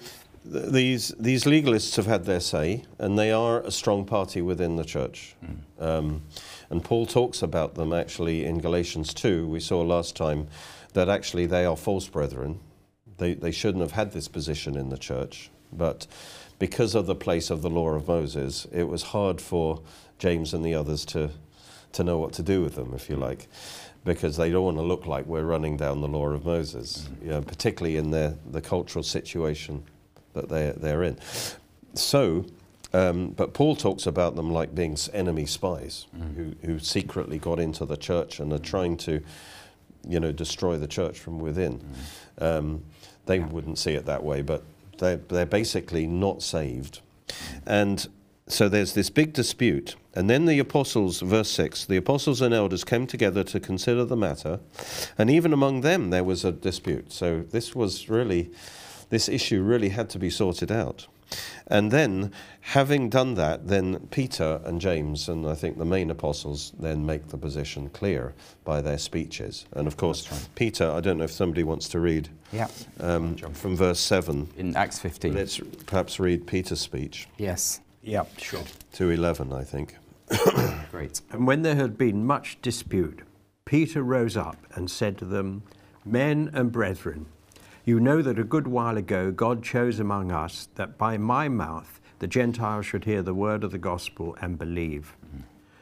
[0.51, 4.85] these, these legalists have had their say, and they are a strong party within the
[4.85, 5.37] church.
[5.79, 6.23] Um,
[6.71, 9.49] And Paul talks about them actually in Galatians 2.
[9.49, 10.49] We saw last time
[10.93, 12.61] that actually they are false brethren.
[13.19, 16.07] They, they shouldn't have had this position in the church, but
[16.59, 19.83] because of the place of the law of Moses, it was hard for
[20.19, 21.31] James and the others to,
[21.93, 23.49] to know what to do with them, if you like,
[24.05, 27.25] because they don't want to look like we're running down the law of Moses, mm-hmm.
[27.25, 29.85] you know, particularly in their, the cultural situation
[30.35, 31.19] that they're, they're in.
[31.95, 32.47] So,
[32.93, 36.35] um, but Paul talks about them like being enemy spies mm.
[36.35, 39.23] who, who secretly got into the church and are trying to,
[40.09, 41.85] you know, destroy the church from within.
[42.39, 42.59] Mm.
[42.59, 42.85] Um,
[43.27, 43.47] they yeah.
[43.47, 44.65] wouldn't see it that way, but
[44.99, 47.01] they're, they're basically not saved.
[47.67, 48.07] And
[48.51, 49.95] so there's this big dispute.
[50.15, 54.17] And then the apostles, verse 6, the apostles and elders came together to consider the
[54.17, 54.59] matter.
[55.17, 57.13] And even among them, there was a dispute.
[57.13, 58.51] So this was really,
[59.11, 61.07] this issue really had to be sorted out.
[61.67, 66.73] And then, having done that, then Peter and James, and I think the main apostles,
[66.79, 69.67] then make the position clear by their speeches.
[69.73, 70.49] And of course, right.
[70.57, 72.69] Peter, I don't know if somebody wants to read yeah.
[72.99, 74.49] Um, from verse 7.
[74.57, 75.35] In Acts 15.
[75.35, 77.29] Let's perhaps read Peter's speech.
[77.39, 77.81] Yes.
[78.03, 78.65] Yeah, sure.
[78.95, 79.97] To 11, I think.
[80.91, 81.21] Great.
[81.31, 83.23] And when there had been much dispute,
[83.65, 85.63] Peter rose up and said to them,
[86.05, 87.27] Men and brethren,
[87.85, 92.01] you know that a good while ago God chose among us that by my mouth
[92.19, 95.17] the Gentiles should hear the word of the gospel and believe.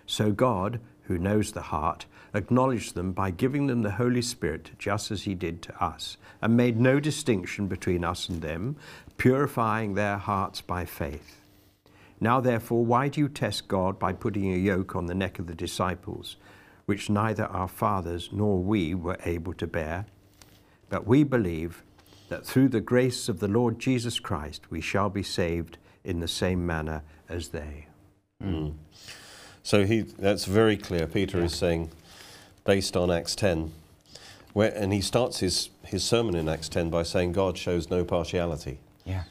[0.06, 5.10] So God, who knows the heart, acknowledged them by giving them the Holy Spirit just
[5.10, 8.76] as he did to us, and made no distinction between us and them,
[9.16, 11.40] purifying their hearts by faith.
[12.20, 15.46] Now, therefore, why do you test God by putting a yoke on the neck of
[15.46, 16.36] the disciples,
[16.86, 20.06] which neither our fathers nor we were able to bear?
[20.88, 21.82] But we believe
[22.28, 26.28] that through the grace of the Lord Jesus Christ we shall be saved in the
[26.28, 27.86] same manner as they.
[28.42, 28.74] Mm.
[29.62, 31.06] So he, that's very clear.
[31.06, 31.44] Peter yeah.
[31.44, 31.90] is saying,
[32.64, 33.72] based on Acts 10,
[34.52, 38.04] where, and he starts his, his sermon in Acts 10 by saying God shows no
[38.04, 39.24] partiality yeah.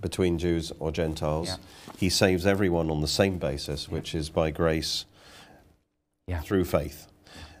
[0.00, 1.48] between Jews or Gentiles.
[1.48, 1.56] Yeah.
[1.98, 5.04] He saves everyone on the same basis, which is by grace
[6.42, 7.06] through faith.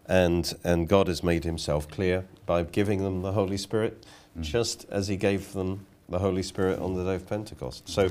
[0.06, 4.04] And, and God has made himself clear by giving them the Holy Spirit
[4.36, 4.42] mm.
[4.42, 7.88] just as he gave them the Holy Spirit on the day of Pentecost.
[7.88, 8.10] So,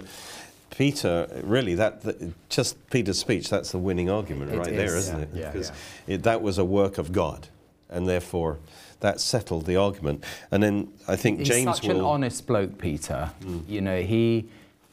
[0.69, 4.95] Peter, really, that, that just Peter's speech, that's the winning argument it right is, there,
[4.97, 5.29] isn't yeah, it?
[5.33, 5.71] Yeah, because
[6.07, 6.15] yeah.
[6.15, 7.47] It, that was a work of God,
[7.89, 8.59] and therefore
[8.99, 10.23] that settled the argument.
[10.51, 13.31] And then I think He's James such will, an honest bloke, Peter.
[13.41, 13.67] Mm.
[13.67, 14.47] You know, he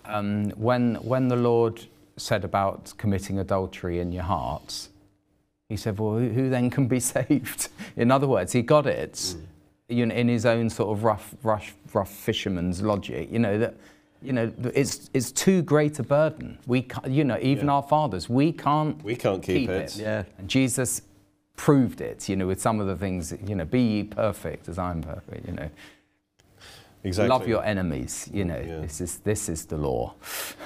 [0.06, 1.84] um, when when the Lord
[2.16, 4.88] said about committing adultery in your hearts,
[5.68, 9.12] he said, "Well, who, who then can be saved?" in other words, he got it.
[9.12, 9.40] Mm
[9.94, 13.74] you know, in his own sort of rough, rough, rough fisherman's logic, you know, that,
[14.22, 16.58] you know, it's, it's too great a burden.
[16.66, 17.74] We can't, you know, even yeah.
[17.74, 19.96] our fathers, we can't, we can't keep, keep it.
[19.96, 20.02] it.
[20.02, 20.24] Yeah.
[20.38, 21.02] And Jesus
[21.56, 24.78] proved it, you know, with some of the things, you know, be ye perfect as
[24.78, 25.70] I'm perfect, you know.
[27.04, 27.28] Exactly.
[27.28, 28.80] Love your enemies, you know, yeah.
[28.80, 30.14] this, is, this is the law.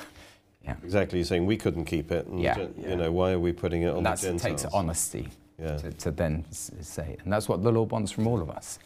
[0.64, 0.76] yeah.
[0.84, 2.68] Exactly, you're saying we couldn't keep it, and, yeah.
[2.76, 4.62] you know, why are we putting it on That's, the Gentiles?
[4.62, 5.28] That takes honesty
[5.60, 5.76] yeah.
[5.78, 7.16] to, to then say.
[7.24, 8.78] And that's what the Lord wants from all of us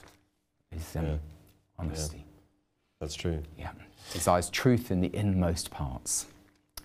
[0.76, 1.16] is um, yeah.
[1.78, 2.18] honesty.
[2.18, 2.22] Yeah.
[3.00, 3.42] That's true.
[3.58, 3.70] Yeah.
[4.12, 6.26] Desires truth in the inmost parts.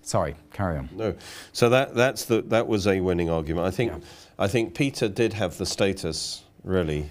[0.02, 0.89] Sorry, carry on.
[0.95, 1.15] No,
[1.52, 3.67] so that that's the that was a winning argument.
[3.67, 4.00] I think yeah.
[4.39, 7.10] I think Peter did have the status really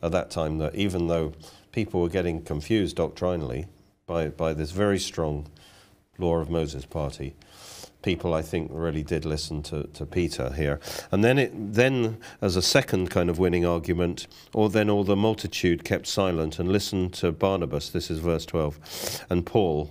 [0.00, 1.32] at that time that even though
[1.72, 3.66] people were getting confused doctrinally
[4.06, 5.46] by by this very strong
[6.18, 7.34] law of Moses party,
[8.06, 10.78] people I think really did listen to, to Peter here.
[11.10, 15.16] And then it then as a second kind of winning argument, or then all the
[15.16, 19.90] multitude kept silent and listened to Barnabas, this is verse 12, and Paul,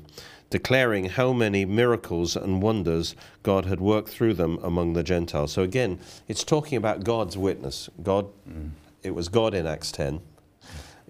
[0.49, 5.51] declaring how many miracles and wonders God had worked through them among the Gentiles.
[5.51, 5.99] So again,
[6.29, 7.89] it's talking about God's witness.
[8.01, 8.69] God mm.
[9.03, 10.21] it was God in Acts 10.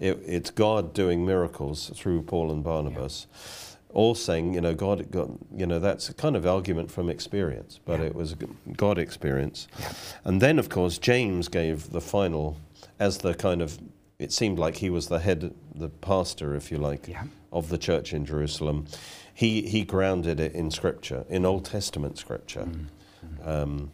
[0.00, 3.28] It, it's God doing miracles through Paul and Barnabas.
[3.30, 3.65] Yeah
[3.96, 7.80] all saying, you know, God, God, you know, that's a kind of argument from experience,
[7.82, 8.06] but yeah.
[8.06, 8.36] it was
[8.76, 9.68] God experience.
[9.80, 9.92] Yeah.
[10.24, 12.58] And then, of course, James gave the final,
[12.98, 13.78] as the kind of,
[14.18, 17.24] it seemed like he was the head, the pastor, if you like, yeah.
[17.50, 18.86] of the church in Jerusalem.
[19.32, 22.68] He, he grounded it in Scripture, in Old Testament Scripture.
[22.68, 23.48] Mm.
[23.48, 23.92] Um,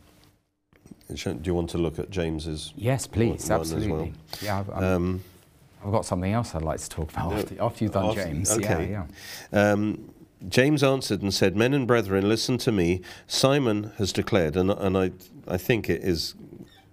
[1.15, 2.73] do you want to look at James's?
[2.75, 3.89] Yes, please, absolutely.
[3.89, 4.11] Well?
[4.43, 5.23] Yeah, um,
[5.85, 8.25] I've got something else I'd like to talk about no, after, after, you've done after,
[8.25, 8.51] James.
[8.51, 8.91] Okay.
[8.91, 9.05] Yeah,
[9.53, 9.73] yeah.
[9.73, 10.13] Um,
[10.49, 13.01] James answered and said, Men and brethren, listen to me.
[13.27, 15.13] Simon has declared, and, and I,
[15.47, 16.35] I think it is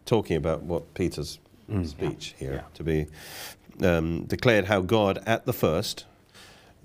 [0.06, 3.08] talking about what Peter's mm, speech yeah, here, to be
[3.82, 6.06] um, declared how God at the first,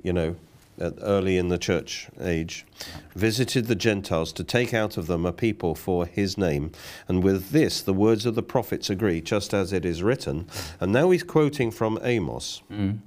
[0.02, 0.36] you know,
[0.78, 2.66] early in the church age,
[3.14, 6.72] visited the Gentiles to take out of them a people for his name.
[7.08, 10.46] And with this, the words of the prophets agree, just as it is written.
[10.80, 12.62] And now he's quoting from Amos.
[12.70, 12.98] Mm.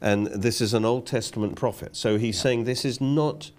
[0.00, 1.96] And this is an Old Testament prophet.
[1.96, 3.52] So he's saying this is not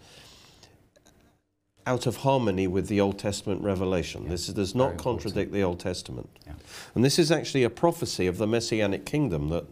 [1.85, 4.27] out of harmony with the Old Testament revelation.
[4.29, 5.21] This does Very not important.
[5.21, 6.29] contradict the Old Testament.
[6.45, 6.53] Yeah.
[6.95, 9.65] And this is actually a prophecy of the Messianic kingdom that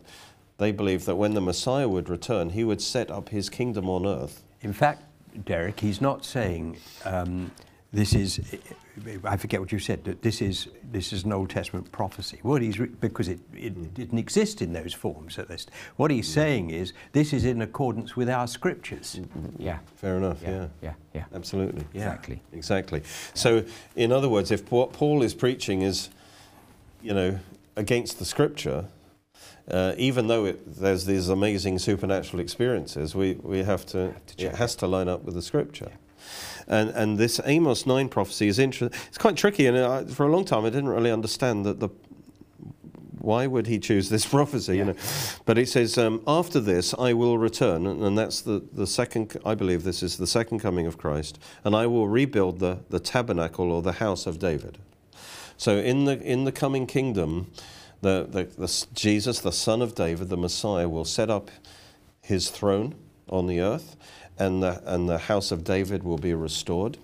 [0.57, 4.05] they believe that when the Messiah would return, he would set up his kingdom on
[4.05, 4.43] earth.
[4.61, 5.03] In fact,
[5.45, 7.51] Derek, he's not saying um,
[7.93, 8.39] this is.
[9.23, 10.03] I forget what you said.
[10.03, 12.39] That this is this is an Old Testament prophecy.
[12.41, 13.85] What he's re- because it, it hmm.
[13.85, 15.71] didn't exist in those forms at least.
[15.95, 16.33] What he's hmm.
[16.33, 19.15] saying is this is in accordance with our scriptures.
[19.15, 19.45] Hmm.
[19.57, 19.79] Yeah.
[19.95, 20.49] Fair enough, yeah.
[20.49, 20.67] Yeah.
[20.81, 20.93] Yeah.
[21.13, 21.25] Yeah.
[21.33, 21.85] Absolutely.
[21.93, 22.01] Yeah.
[22.01, 22.41] Exactly.
[22.53, 23.03] Exactly.
[23.33, 26.09] So, in other words, if what Paul is preaching is,
[27.01, 27.39] you know,
[27.75, 28.85] against the scripture,
[29.69, 34.55] uh, even though it, there's these amazing supernatural experiences, we, we have to, to it
[34.55, 35.91] has to line up with the scripture.
[36.67, 38.97] And, and this Amos 9 prophecy is interesting.
[39.07, 41.89] It's quite tricky, and I, for a long time I didn't really understand that the
[43.21, 44.77] why would he choose this prophecy?
[44.77, 44.95] You know,
[45.45, 49.37] but it says, um, "After this, I will return," and, and that's the, the second.
[49.45, 52.99] I believe this is the second coming of Christ, and I will rebuild the, the
[52.99, 54.79] tabernacle or the house of David.
[55.57, 57.51] So in the in the coming kingdom,
[58.01, 61.49] the, the, the Jesus, the Son of David, the Messiah, will set up
[62.21, 62.95] his throne
[63.29, 63.95] on the earth,
[64.37, 66.97] and the and the house of David will be restored.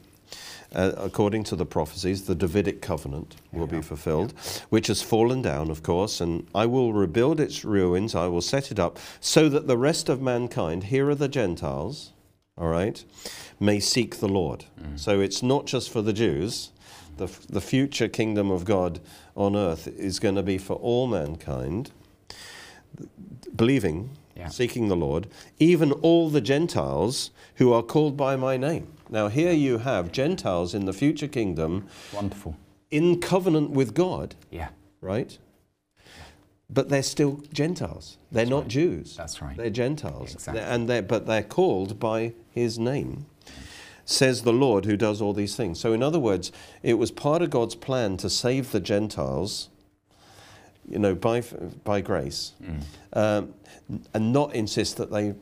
[0.76, 4.34] Uh, according to the prophecies, the Davidic covenant will be fulfilled,
[4.70, 8.70] which has fallen down, of course, and I will rebuild its ruins, I will set
[8.70, 12.12] it up, so that the rest of mankind, here are the Gentiles,
[12.58, 13.02] all right,
[13.62, 14.66] may seek the Lord.
[14.98, 16.72] So it's not just for the Jews.
[17.16, 19.00] The, the future kingdom of God
[19.38, 21.92] on earth is going to be for all mankind,
[23.56, 24.50] believing, Yeah.
[24.50, 25.28] seeking the Lord,
[25.60, 28.88] even all the Gentiles who are called by my name.
[29.10, 32.56] Now, here you have Gentiles in the future kingdom Wonderful.
[32.92, 34.70] in covenant with God, Yeah.
[35.02, 35.38] right?
[36.70, 38.18] But they're still Gentiles.
[38.32, 39.16] They're not Jews.
[39.16, 39.56] That's right.
[39.56, 40.34] They're Gentiles.
[40.34, 40.60] Exactly.
[40.62, 43.28] They're- and they're, but they're called by his name,
[44.08, 45.80] says the Lord who does all these things.
[45.80, 49.68] So, in other words, it was part of God's plan to save the Gentiles,
[50.90, 51.44] you know, by,
[51.84, 52.82] by grace, Mm.
[53.14, 53.54] um,
[54.14, 55.36] and not insist that they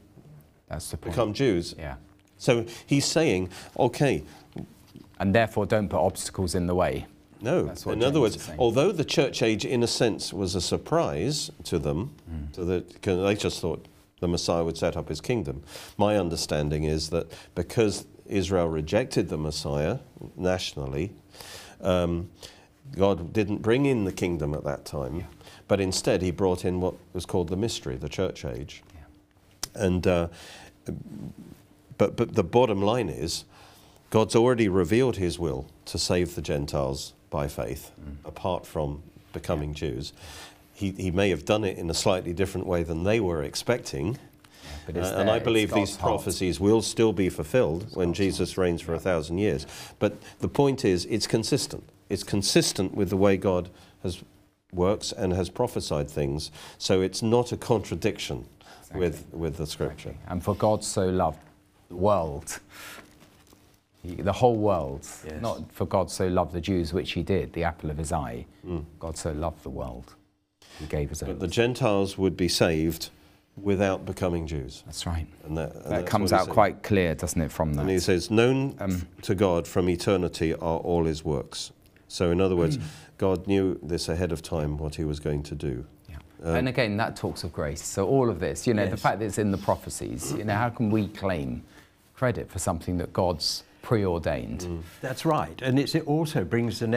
[0.70, 1.76] the become Jews.
[1.78, 1.96] Yeah.
[2.38, 4.24] So he's saying, okay,
[5.20, 7.06] And therefore, don't put obstacles in the way.
[7.40, 7.72] No.
[7.86, 12.16] In other words, although the church age, in a sense, was a surprise to them,
[12.30, 12.52] Mm.
[12.54, 13.86] to the, they just thought
[14.20, 15.64] the Messiah would set up his kingdom.
[15.98, 20.00] My understanding is that because Israel rejected the Messiah
[20.36, 21.12] nationally,
[21.82, 22.30] um,
[22.96, 25.26] God didn't bring in the kingdom at that time,
[25.68, 28.84] but instead he brought in what was called the mystery, the church age.
[29.74, 30.28] And uh,
[31.98, 33.46] but but the bottom line is,
[34.10, 37.92] God's already revealed His will to save the Gentiles by faith,
[38.24, 40.14] apart from becoming Jews.
[40.76, 44.18] He, he may have done it in a slightly different way than they were expecting.
[44.86, 46.12] But it's Uh, and I believe these God's heart.
[46.12, 49.66] prophecies will still be fulfilled when Jesus reigns for a thousand years.
[50.00, 51.84] But the point is, it's consistent.
[52.10, 53.70] It's consistent with the way God
[54.04, 54.22] has
[54.74, 56.52] works and has prophesied things.
[56.78, 58.46] So it's not a contradiction
[58.94, 60.14] with, with the scripture.
[60.28, 61.40] And for God so loved
[61.90, 62.60] the world,
[64.04, 65.42] he- the whole world, Yes.
[65.42, 68.46] not for God so loved the Jews, which he did, the apple of his eye.
[69.00, 70.16] God so loved the world,
[70.80, 73.10] he gave his But the Gentiles would be saved
[73.56, 74.84] without becoming Jews.
[74.86, 75.28] That's right.
[75.46, 77.82] And that, and That comes out quite clear, doesn't it, from that?
[77.82, 81.72] And he says, Known Um, to God from eternity are all his works.
[82.08, 82.78] So, in other words,
[83.18, 85.86] God knew this ahead of time, what he was going to do.
[86.10, 86.18] Yeah.
[86.44, 87.84] Um, and again, that talks of grace.
[87.84, 90.56] So all of this, you know, the fact that it's in the prophecies, you know,
[90.56, 91.64] how can we claim
[92.14, 94.62] credit for something that God's preordained?
[94.62, 94.82] Mm.
[95.02, 96.88] That's right, and it's, it also brings a,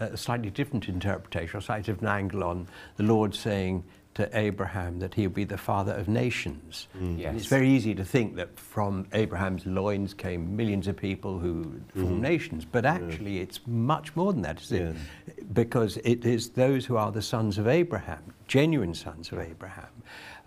[0.00, 3.84] a, a slightly different interpretation, a slightly different angle on the Lord saying
[4.14, 6.88] to Abraham that he'll be the father of nations.
[6.94, 7.36] And Yes.
[7.36, 12.20] It's very easy to think that from Abraham's loins came millions of people who form
[12.20, 14.96] nations, but actually it's much more than that, isn't
[15.28, 15.54] it?
[15.54, 19.92] Because it is those who are the sons of Abraham, genuine sons of Abraham,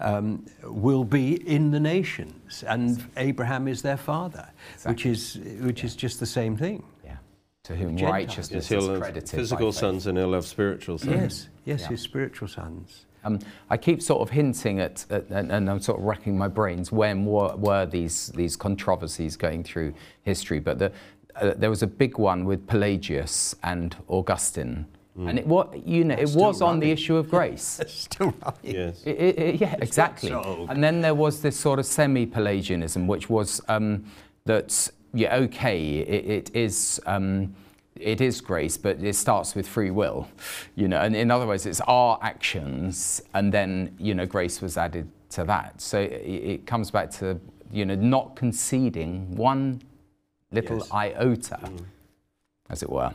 [0.01, 4.47] um, will be in the nations, and Abraham is their father,
[4.85, 6.83] which is which is just the same thing.
[7.05, 7.17] Yeah.
[7.65, 8.11] To whom Gentiles.
[8.11, 9.29] righteousness Yes, is he'll have credited.
[9.29, 9.79] physical by faith.
[9.79, 11.11] sons and he'll have spiritual sons.
[11.11, 11.87] Yes, yes, Yeah.
[11.89, 13.05] his spiritual sons.
[13.23, 13.37] Um,
[13.69, 16.91] I keep sort of hinting at, at and, and I'm sort of racking my brains,
[16.91, 19.93] when were, were these, these controversies going through
[20.23, 20.59] history?
[20.59, 20.91] But the,
[21.35, 24.87] uh, there was a big one with Pelagius and Augustine
[25.17, 27.79] And it was, you know, it was on the issue of grace.
[27.87, 28.55] Still right.
[28.63, 29.03] Yes.
[29.05, 30.31] It- it- it- yeah, exactly.
[30.31, 34.05] And then there was this sort of semi-Pelagianism, which was um,
[34.45, 36.99] that yeah, okay, it, it is.
[37.05, 37.53] Um,
[37.97, 40.27] it is grace, but it starts with free will,
[40.75, 41.01] you know.
[41.01, 45.43] And in other words, it's our actions, and then you know, grace was added to
[45.43, 45.79] that.
[45.81, 46.11] So it,
[46.53, 47.39] it comes back to
[47.71, 49.81] you know, not conceding one
[50.51, 50.89] little Yes.
[50.91, 51.59] iota,
[52.69, 53.13] as it were,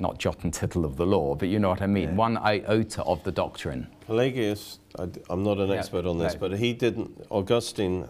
[0.00, 2.14] not jot and tittle of the law, but you know what I mean.
[2.16, 3.88] One iota of the doctrine.
[4.06, 6.38] Pelagius, I, am not an Yeah, expert on this, no.
[6.40, 8.08] but he didn't, Augustine,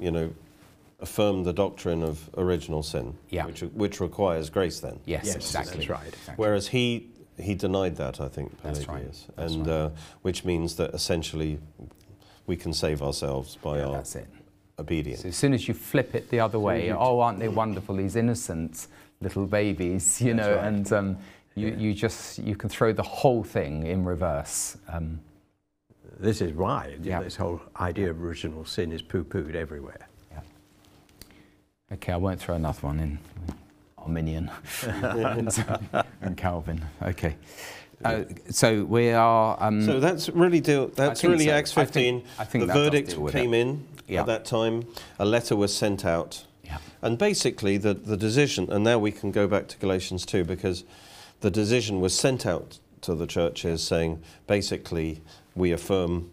[0.00, 0.32] you know,
[0.98, 3.46] affirmed the doctrine of original sin, Yeah.
[3.46, 4.98] which, which requires grace then.
[5.04, 5.76] Yes, Yes, exactly.
[5.78, 6.08] that's right.
[6.08, 6.34] Exactly.
[6.36, 9.26] Whereas he, he denied that, I think, That's Pelagius.
[9.28, 9.90] right, that's and uh,
[10.22, 11.60] which means that essentially
[12.46, 14.26] we can save ourselves by our That's it.
[14.78, 15.22] obedience.
[15.22, 17.94] So as soon as you flip it the other way, oh, aren't they wonderful?
[17.96, 18.86] These innocent
[19.20, 20.64] little babies, you know, right.
[20.66, 21.16] and um,
[21.54, 24.76] you, you just you can throw the whole thing in reverse.
[24.88, 25.20] Um,
[26.18, 27.22] This is why Yeah.
[27.22, 30.08] this whole idea of original sin is poo-pooed everywhere.
[30.32, 30.40] yeah.
[31.92, 33.18] Okay, I won't throw another one in.
[33.98, 34.50] Arminian
[34.86, 35.64] and,
[36.22, 36.80] and Calvin.
[37.02, 37.34] Okay.
[38.04, 39.56] Uh, so we are.
[39.60, 41.52] Um, So that's really deal, that's really so.
[41.52, 42.38] Acts I think- 15.
[42.38, 43.60] I think the verdict came it.
[43.62, 44.20] in Yeah.
[44.20, 44.84] at that time.
[45.18, 46.44] A letter was sent out.
[46.66, 46.78] Yeah.
[47.02, 50.84] And basically, the, the decision, and now we can go back to Galatians 2 because
[51.40, 55.22] the decision was sent out to the churches saying, basically,
[55.54, 56.30] we affirm,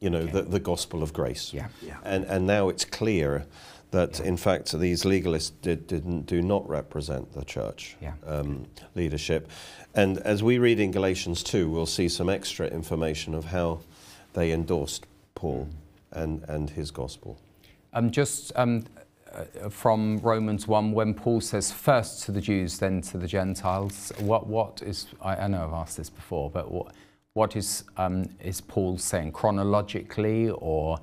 [0.00, 0.32] you know, Okay.
[0.32, 1.52] the, the gospel of grace.
[1.52, 1.68] Yeah.
[1.82, 1.98] Yeah.
[2.04, 3.46] And, and now it's clear
[3.90, 8.12] that, in fact, these legalists did, didn't, do not represent the church Yeah.
[8.24, 9.50] um, leadership.
[9.94, 13.80] And as we read in Galatians 2, we'll see some extra information of how
[14.32, 15.68] they endorsed Paul
[16.12, 17.36] and, and his gospel.
[17.92, 18.84] Um, just um,
[19.32, 24.12] uh, from Romans 1, when Paul says first to the Jews, then to the Gentiles,
[24.18, 26.94] what, what is, I, I know I've asked this before, but what,
[27.34, 30.98] what is, um, is Paul saying chronologically or,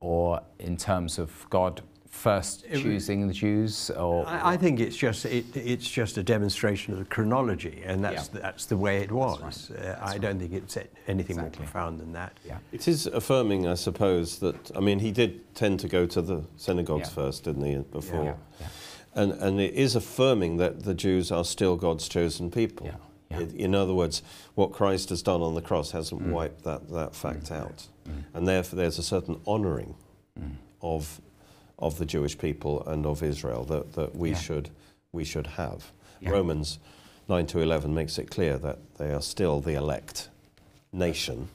[0.00, 1.82] or in terms of God
[2.16, 3.90] first It- choosing the Jews?
[3.90, 8.02] Or, I, I think it's just it, it's just a demonstration of the chronology, and
[8.02, 8.40] that's Yeah.
[8.40, 9.70] that's the way it was.
[9.70, 9.80] right.
[9.86, 11.42] Uh, I don't think it's anything Exactly.
[11.42, 12.32] more profound than that.
[12.44, 12.58] yeah.
[12.72, 16.44] It is affirming, I suppose, that, I mean, he did tend to go to the
[16.56, 17.14] synagogues Yeah.
[17.14, 18.24] first, didn't he, before?
[18.24, 18.66] Yeah, yeah.
[19.14, 22.86] And, and it is affirming that the Jews are still God's chosen people.
[22.86, 22.96] Yeah,
[23.30, 23.46] yeah.
[23.56, 24.22] In other words,
[24.54, 26.32] what Christ has done on the cross hasn't Mm.
[26.32, 27.88] wiped that, that fact out.
[28.34, 29.94] And therefore, there's a certain honouring
[30.38, 30.56] Mm.
[30.82, 31.20] of,
[31.78, 34.36] of the Jewish people and of Israel that, that we, Yeah.
[34.36, 34.70] should,
[35.12, 35.92] we should have.
[36.20, 36.30] Yeah.
[36.30, 36.78] Romans
[37.28, 40.28] 9 to 11 makes it clear that they are still the elect
[40.92, 41.48] nation.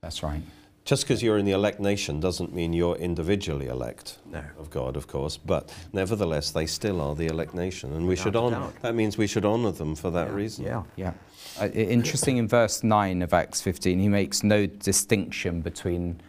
[0.00, 0.42] That's right.
[0.84, 4.44] Just because you're in the elect nation doesn't mean you're individually elect No.
[4.56, 8.36] of God, of course, but nevertheless, they still are the elect nation, and we should
[8.36, 8.68] honor.
[8.82, 10.64] That means we should honor them for that Yeah, reason.
[10.64, 10.82] Yeah.
[10.94, 11.12] Yeah.
[11.60, 16.20] Uh, interesting in verse 9 of Acts 15, he makes no distinction between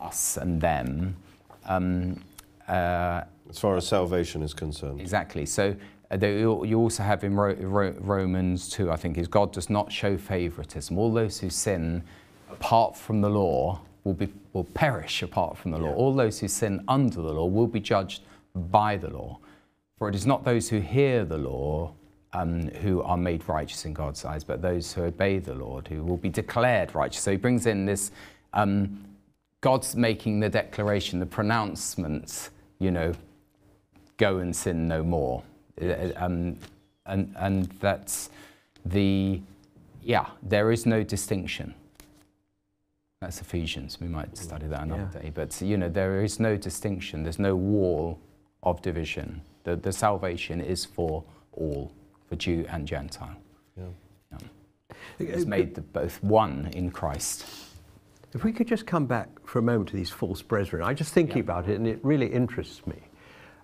[0.00, 1.16] us and them.
[1.64, 2.22] Um,
[2.68, 5.46] uh, As far as salvation is concerned, exactly.
[5.46, 5.76] So
[6.10, 9.70] uh, you you also have in Ro- Ro- Romans 2, I think, is God does
[9.70, 10.98] not show favoritism.
[10.98, 12.02] All those who sin
[12.50, 15.90] apart from the law will, be, will perish apart from the law.
[15.90, 15.94] Yeah.
[15.96, 18.22] All those who sin under the law will be judged
[18.54, 19.38] by the law.
[19.98, 21.92] For it is not those who hear the law
[22.32, 26.04] um, who are made righteous in God's eyes, but those who obey the Lord who
[26.04, 27.22] will be declared righteous.
[27.22, 28.10] So he brings in this
[28.52, 29.04] um,
[29.60, 33.12] God's making the declaration, the pronouncement, you know,
[34.16, 35.42] go and sin no more.
[35.80, 36.58] Uh, Um,
[37.06, 38.30] and, and that's
[38.84, 39.40] the,
[40.02, 41.74] yeah, there is no distinction.
[43.20, 44.00] That's Ephesians.
[44.00, 45.20] We might study that another Yeah.
[45.22, 45.30] day.
[45.34, 47.22] But, you know, there is no distinction.
[47.22, 48.18] There's no wall
[48.62, 49.40] of division.
[49.64, 51.22] The, the salvation is for
[51.52, 51.92] all,
[52.28, 53.36] for Jew and Gentile.
[53.76, 53.84] yeah.
[55.18, 57.46] It's made the, both one in Christ.
[58.36, 61.14] If we could just come back for a moment to these false brethren, I'm just
[61.14, 61.44] thinking Yeah.
[61.44, 62.98] about it, and it really interests me.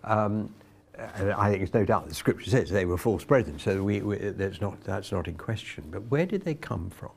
[0.02, 0.54] Um,
[0.94, 4.00] and I think it's no doubt the Scripture says they were false brethren, so we,
[4.00, 5.84] we, that's not that's not in question.
[5.90, 7.10] But where did they come from?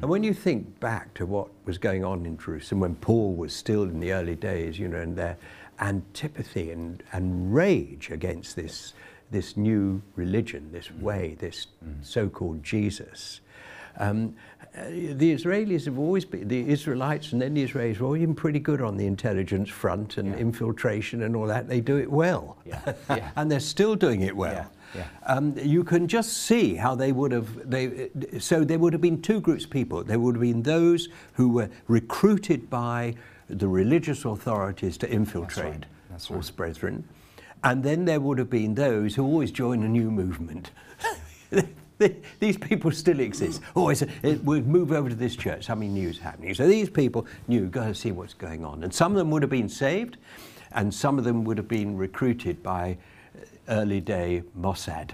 [0.00, 3.52] And when you think back to what was going on in Jerusalem when Paul was
[3.52, 5.36] still in the early days, you know, and their
[5.80, 8.94] antipathy and, and rage against this
[9.32, 11.66] this new religion, this way, this
[12.02, 13.40] so-called Jesus.
[13.98, 14.34] Um,
[14.74, 18.34] uh, the Israelis have always been, the Israelites and then the Israelis have always been
[18.34, 20.36] pretty good on the intelligence front and Yeah.
[20.36, 21.68] infiltration and all that.
[21.68, 22.56] They do it well.
[22.64, 22.80] Yeah,
[23.10, 23.30] yeah.
[23.36, 24.70] and they're still doing it well.
[24.94, 29.02] Yeah, Um, you can just see how they would have, they, so there would have
[29.02, 30.04] been two groups of people.
[30.04, 33.14] There would have been those who were recruited by
[33.48, 37.04] the religious authorities to infiltrate right, that's false brethren.
[37.64, 40.70] And then there would have been those who always join a new movement.
[42.40, 43.60] These people still exist.
[43.76, 45.64] Oh, it's a, it, we'll move over to this church.
[45.66, 46.54] Something new is happening.
[46.54, 48.82] So these people knew, go and see what's going on.
[48.84, 50.16] And some of them would have been saved,
[50.72, 52.96] and some of them would have been recruited by
[53.68, 55.10] early day Mossad.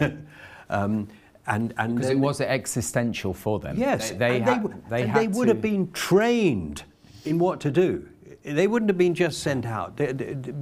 [0.70, 1.08] um,
[1.46, 3.76] and and because it was existential for them.
[3.76, 6.84] Yes, they, they, ha- they, they, they would to- have been trained
[7.26, 8.08] in what to do.
[8.42, 9.96] They wouldn't have been just sent out.
[9.96, 10.12] They-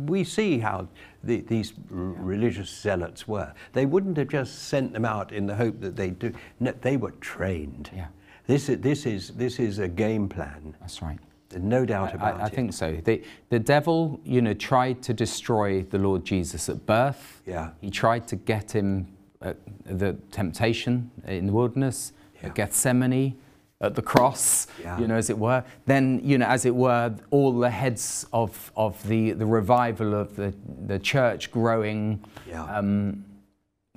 [0.06, 0.88] We see how
[1.25, 3.53] the, these r- religious zealots were.
[3.73, 6.33] They wouldn't have just sent them out in the hope that they do.
[6.61, 7.91] No, they were trained.
[7.95, 8.07] Yeah.
[8.47, 10.75] This is this is this is a game plan.
[10.81, 11.18] That's right.
[11.57, 12.53] No doubt about I, I it.
[12.55, 12.97] think so.
[13.05, 17.43] The, the devil, you know, tried to destroy the Lord Jesus at birth.
[17.47, 17.70] Yeah.
[17.83, 19.07] He tried to get him
[19.43, 22.47] at the temptation in the wilderness, Yeah.
[22.49, 23.37] at Gethsemane,
[23.83, 24.99] at the cross, Yeah.
[24.99, 25.64] you know, as it were.
[25.87, 30.37] Then, you know, as it were, all the heads of, of the, the revival of
[30.37, 30.55] the,
[30.87, 32.64] the church growing, Yeah.
[32.64, 33.24] um,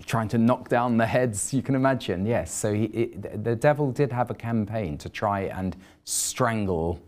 [0.06, 2.52] trying to knock down the heads, you can imagine, yes.
[2.52, 7.00] So he, it, the devil did have a campaign to try and strangle,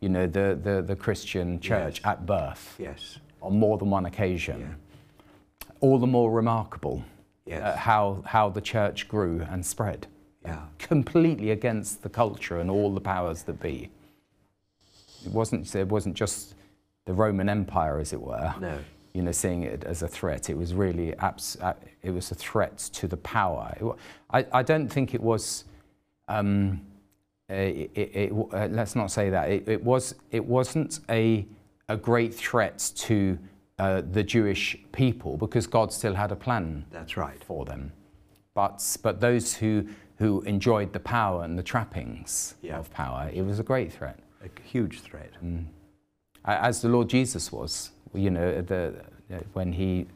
[0.00, 2.06] you know, the, the, the Christian church Yes.
[2.06, 3.18] at birth yes.
[3.42, 4.60] on more than one occasion.
[4.60, 5.68] Yeah.
[5.80, 7.04] All the more remarkable
[7.44, 7.62] Yes.
[7.62, 10.08] uh, how, how the church grew and spread.
[10.46, 10.60] Yeah.
[10.78, 13.90] Completely against the culture and all the powers that be.
[15.24, 16.54] It wasn't, it wasn't just
[17.04, 18.54] the Roman Empire, as it were.
[18.60, 18.78] No.
[19.12, 20.50] You know, seeing it as a threat.
[20.50, 23.74] It was really, abs- uh, it was a threat to the power.
[23.80, 23.84] It
[24.30, 25.64] I, I don't think it was,
[26.28, 26.80] um,
[27.48, 29.50] it, it, uh, let's not say that.
[29.50, 31.46] It, it, was, it wasn't a,
[31.88, 33.38] a great threat to
[33.78, 37.42] uh, the Jewish people because God still had a plan That's right.
[37.42, 37.92] for them.
[38.54, 39.86] But, but those who,
[40.18, 42.78] who enjoyed the power and the trappings Yeah.
[42.78, 44.18] of power, it was a great threat.
[44.42, 45.30] A huge threat.
[45.44, 45.66] Mm.
[46.44, 48.94] A- As the Lord Jesus was, you know, the,
[49.32, 50.06] uh, when he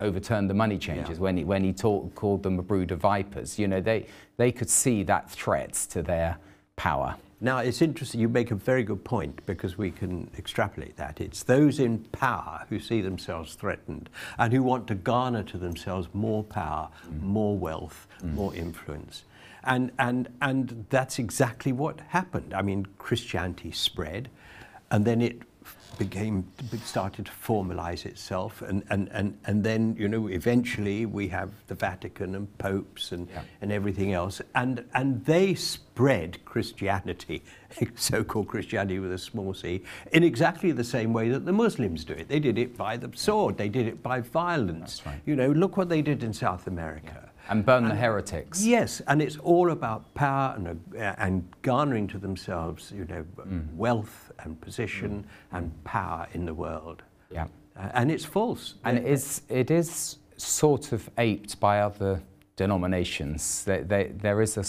[0.00, 1.22] overturned the money changers, Yeah.
[1.22, 4.06] when he, when he taught, called them a brood of vipers, you know, they,
[4.36, 6.38] they could see that threat to their
[6.76, 7.16] power.
[7.42, 11.20] Now, it's interesting, you make a very good point because we can extrapolate that.
[11.20, 16.08] It's those in power who see themselves threatened and who want to garner to themselves
[16.12, 16.90] more power,
[17.22, 19.24] more wealth, more influence.
[19.64, 22.52] And, and, and that's exactly what happened.
[22.52, 24.28] I mean, Christianity spread
[24.90, 25.42] and then it
[25.98, 26.46] became
[26.84, 31.74] started to formalize itself and, and, and, and then you know eventually we have the
[31.74, 33.42] Vatican and popes and, Yeah.
[33.60, 34.40] and everything else.
[34.54, 37.42] And and they spread Christianity
[37.96, 39.82] so-called Christianity with a small c
[40.12, 42.28] in exactly the same way that the Muslims do it.
[42.28, 43.56] They did it by the sword.
[43.58, 45.02] They did it by violence.
[45.06, 45.20] Right.
[45.26, 48.64] you know look what they did in South America And burn the heretics.
[48.64, 53.24] Yes, and it's all about power and, uh, and garnering to themselves, you know,
[53.74, 57.02] wealth and position and power in the world.
[57.30, 57.48] Yeah.
[57.76, 58.74] Uh, and it's false.
[58.84, 62.22] And it is, it is sort of aped by other
[62.54, 63.64] denominations.
[63.64, 64.64] They, they, there is a,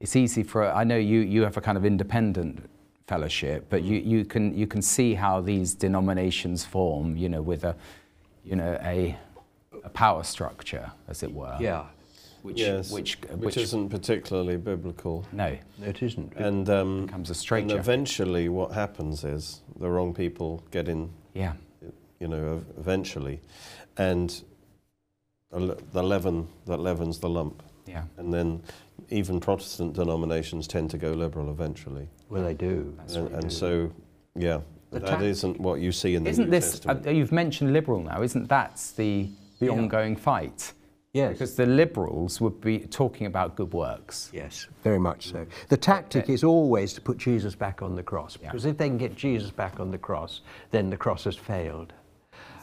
[0.00, 2.68] it's easy for, I know you, you have a kind of independent
[3.06, 7.62] fellowship, but you, you, can, you can see how these denominations form, you know, with
[7.62, 7.76] a,
[8.44, 9.16] you know, a,
[9.86, 11.56] a power structure, as it were.
[11.60, 11.84] yeah,
[12.42, 15.24] Which, yes, which, which, isn't particularly biblical.
[15.32, 16.34] no, it isn't.
[16.34, 21.52] And, um, becomes a and eventually, what happens is the wrong people get in, Yeah,
[22.20, 23.40] you know, eventually,
[23.96, 24.42] and
[25.50, 27.62] the leaven that leavens the lump.
[27.86, 28.02] yeah.
[28.18, 28.62] And then
[29.10, 32.08] even Protestant denominations tend to go liberal eventually.
[32.28, 32.92] well, they do.
[32.98, 33.50] That's and and do.
[33.50, 33.92] so,
[34.34, 34.60] yeah,
[34.90, 37.72] The that ta- isn't what you see in the Isn't New this, uh, you've mentioned
[37.72, 39.28] liberal now, isn't that the,
[39.58, 39.72] the Yeah.
[39.72, 40.72] ongoing fight?
[41.12, 41.32] Yes.
[41.32, 44.30] Because the liberals would be talking about good works.
[44.34, 45.46] Yes, very much so.
[45.68, 48.50] The tactic is always to put Jesus back on the cross, Yeah.
[48.50, 50.42] because if they can get Jesus back on the cross,
[50.72, 51.94] then the cross has failed.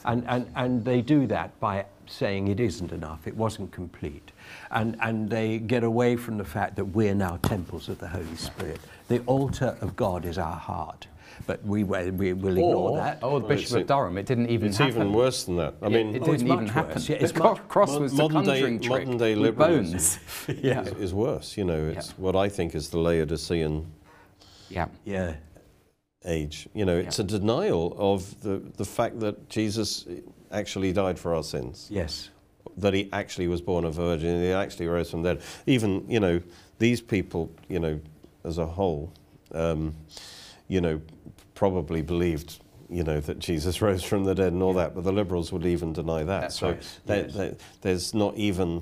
[0.05, 4.31] And, and, and they do that by saying it isn't enough, it wasn't complete.
[4.69, 8.35] And, and they get away from the fact that we're now temples of the Holy
[8.35, 8.81] Spirit.
[9.07, 11.07] The altar of God is our heart.
[11.47, 13.19] But we, we will ignore Or, that.
[13.21, 14.95] oh, the Bishop it's- of Durham, it didn't even It's happen.
[14.95, 15.75] even worse than that.
[15.81, 16.93] I mean, it, Oh, didn't it's even happen.
[16.93, 17.09] worse.
[17.09, 19.43] Yeah, it's cro- much- cross Mod- was the modern day- conjuring trick modern day with
[19.57, 19.91] liberalism.
[19.91, 20.19] bones.
[20.47, 21.57] is, is worse.
[21.57, 23.85] You know, it's what I think is the Laodicean
[24.69, 25.35] yeah, yeah,
[26.25, 26.67] age.
[26.73, 30.05] You know, it's a denial of the, the fact that Jesus
[30.51, 32.29] actually died for our sins, yes.
[32.77, 35.43] that he actually was born a virgin, he actually rose from the dead.
[35.67, 36.41] Even, you know,
[36.79, 37.99] these people, you know,
[38.43, 39.11] as a whole,
[39.53, 39.93] um,
[40.73, 40.99] you know,
[41.53, 42.57] probably believed,
[42.89, 45.65] you know, that Jesus rose from the dead and all that, but the liberals would
[45.65, 46.41] even deny that.
[46.41, 47.33] That's so right, there- yes.
[47.35, 48.81] there- there's not even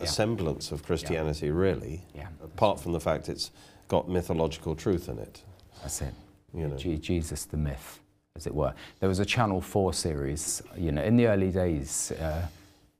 [0.00, 0.10] a Yeah.
[0.10, 3.50] semblance of Christianity, really, yeah, apart from the fact it's
[3.88, 5.42] got mythological truth in it.
[5.82, 6.14] that's it.
[6.54, 6.76] You know.
[6.76, 8.00] Je- Jesus the myth,
[8.36, 8.72] as it were.
[9.00, 12.46] There was a Channel 4 series, you know, in the early days, uh,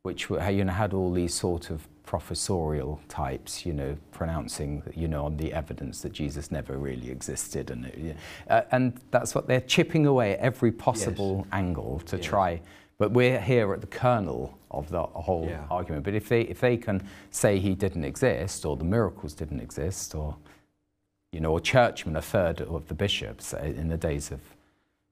[0.02, 5.08] which were- you know, had all these sort of professorial types, you know, pronouncing, you
[5.08, 8.14] know, on the evidence that Jesus never really existed, and
[8.48, 11.46] uh, and that's what they're chipping away at every possible Yes.
[11.52, 12.24] angle to Yes.
[12.24, 12.60] try.
[12.98, 15.66] But we're here at the kernel of the whole Yeah.
[15.70, 16.04] argument.
[16.04, 20.14] But if they if they can say he didn't exist, or the miracles didn't exist,
[20.14, 20.36] or
[21.32, 24.40] you know, or churchmen, a third of the bishops uh, in the days of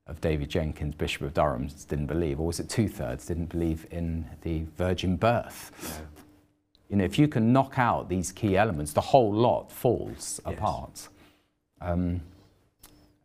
[0.07, 3.87] of David Jenkins, Bishop of Durham, didn't believe, or was it two thirds didn't believe
[3.91, 5.73] in the virgin birth?
[6.89, 10.55] You know, if you can knock out these key elements, the whole lot falls Yes.
[10.55, 11.09] apart.
[11.81, 12.21] Um,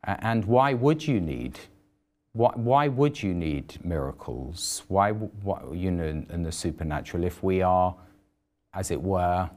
[0.04, 1.60] and why would you need?
[2.34, 4.84] Why, why would you need miracles?
[4.88, 7.96] Why, why you know, in the supernatural, if we are,
[8.74, 9.50] as it were,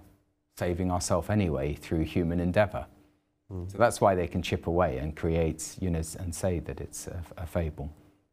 [0.59, 2.87] saving ourselves anyway through human endeavour?
[3.69, 7.07] So that's why they can chip away and create, you know, and say that it's
[7.07, 7.93] a, a fable.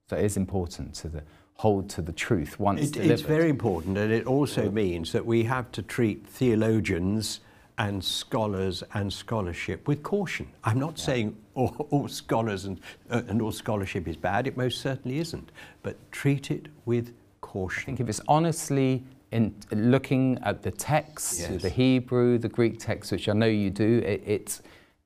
[0.10, 1.24] So it is important to the,
[1.60, 3.12] hold to the truth once It, delivered.
[3.14, 7.42] it's very important, and it also means that we have to treat theologians
[7.78, 10.48] and scholars and scholarship with caution.
[10.64, 12.80] I'm not saying all, all scholars and,
[13.10, 15.52] uh, and all scholarship is bad, it most certainly isn't,
[15.84, 17.82] but treat it with caution.
[17.82, 19.04] I think if it's honestly
[19.34, 21.62] in looking at the text, Yes.
[21.62, 24.62] the Hebrew, the Greek text, which I know you do, it, it's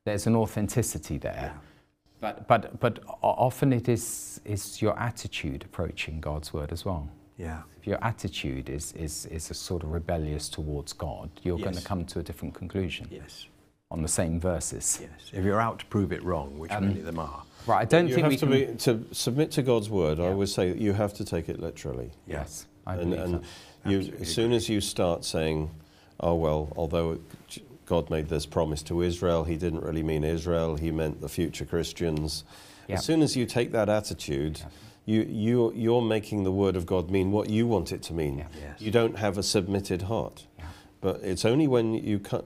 [0.05, 1.51] there's an authenticity there.
[2.23, 7.09] But, but, but often it is, is your attitude approaching God's word as well.
[7.37, 7.63] Yeah.
[7.77, 11.83] If your attitude is, is, is a sort of rebellious towards God, you're going to
[11.83, 13.47] come to a different conclusion Yes.
[13.91, 14.99] on the same verses.
[15.01, 15.31] Yes.
[15.33, 17.43] If you're out to prove it wrong, which um, many of them are.
[17.67, 18.99] Right, I don't you think have we to can...
[19.01, 20.21] be to submit to God's word.
[20.21, 20.29] I Yeah.
[20.29, 22.11] always say that you have to take it literally.
[22.25, 23.43] Yes, I and believe and that.
[23.91, 25.71] you, Absolutely as soon as you start saying,
[26.21, 27.19] "Oh well," although
[27.85, 30.75] God made this promise to Israel, He didn't really mean Israel.
[30.75, 32.43] He meant the future Christians.
[32.87, 32.95] Yeah.
[32.95, 34.61] As soon as you take that attitude,
[35.05, 38.39] you you you're making the word of God mean what you want it to mean.
[38.39, 38.47] Yeah.
[38.61, 38.81] Yes.
[38.81, 40.47] You don't have a submitted heart.
[40.57, 40.65] Yeah.
[41.01, 42.45] But it's only when you cut.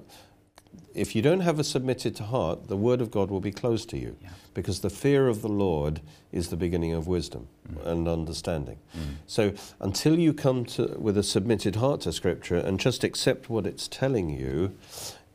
[0.93, 3.97] If you don't have a submitted heart, the word of God will be closed to
[3.99, 4.29] you, Yeah.
[4.55, 7.85] because the fear of the Lord is the beginning of wisdom mm.
[7.85, 8.79] and understanding.
[8.95, 9.01] Mm.
[9.27, 13.67] So until you come to with a submitted heart to Scripture and just accept what
[13.67, 14.75] it's telling you,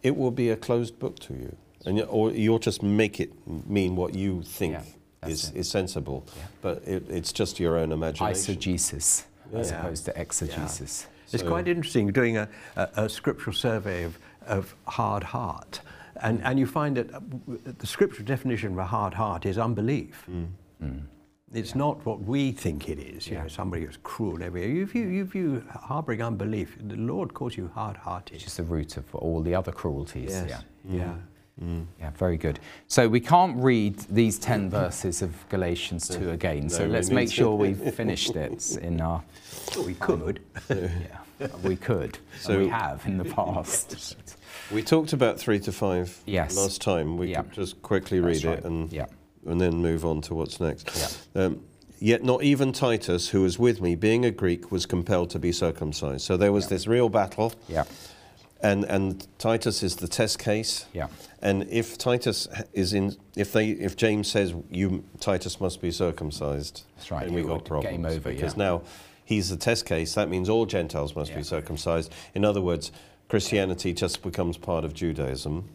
[0.02, 3.30] it will be a closed book to you, and you, or you'll just make it
[3.68, 4.82] mean what you think Yeah,
[5.20, 5.56] that's is, it.
[5.56, 6.26] is sensible.
[6.36, 6.42] Yeah.
[6.60, 8.56] But it, it's just your own imagination.
[8.56, 9.24] Eisegesis
[9.54, 11.06] as opposed to exegesis.
[11.32, 15.80] It's So- quite interesting doing a, a, a scriptural survey of, of hard heart.
[16.20, 17.20] And, and you find that uh,
[17.78, 20.26] the scriptural definition of a hard heart is unbelief.
[21.54, 23.26] It's not what we think it is.
[23.26, 23.42] You Yeah.
[23.42, 24.42] know, somebody who's cruel.
[24.42, 28.34] Every if you if you harboring unbelief, the Lord calls you hard-hearted.
[28.34, 30.30] Which is the root of all the other cruelties.
[30.30, 30.48] Yes.
[30.48, 30.96] Yeah.
[30.96, 31.14] Yeah.
[31.62, 31.84] Mm.
[32.00, 32.58] Yeah, very good.
[32.88, 36.70] So we can't read these 10 verses of Galatians 2 again.
[36.70, 39.22] So No, let's make sure we've finished it in our.
[39.86, 40.40] We could.
[40.70, 42.18] Yeah, we could.
[42.40, 44.16] So- we have in the past.
[44.72, 46.56] We talked about three to five Yes.
[46.56, 47.18] last time.
[47.18, 47.42] We Yeah.
[47.42, 48.58] could just quickly read right.
[48.58, 49.06] it and Yeah.
[49.46, 50.90] And then move on to what's next.
[51.34, 51.42] Yeah.
[51.44, 51.62] Um,
[51.98, 55.52] Yet not even Titus, who was with me, being a Greek, was compelled to be
[55.52, 56.22] circumcised.
[56.22, 56.70] So there was Yeah.
[56.70, 57.84] this real battle, Yeah.
[58.60, 60.86] and, and Titus is the test case.
[60.92, 61.06] Yeah.
[61.40, 66.82] And if Titus is in, if they, if James says you Titus must be circumcised,
[66.96, 68.64] That's right, then we got problems game over, because yeah.
[68.64, 68.82] now
[69.24, 70.14] he's the test case.
[70.14, 71.36] That means all Gentiles must Yeah.
[71.36, 72.10] be circumcised.
[72.34, 72.90] In other words,
[73.28, 75.68] Christianity just becomes part of Judaism.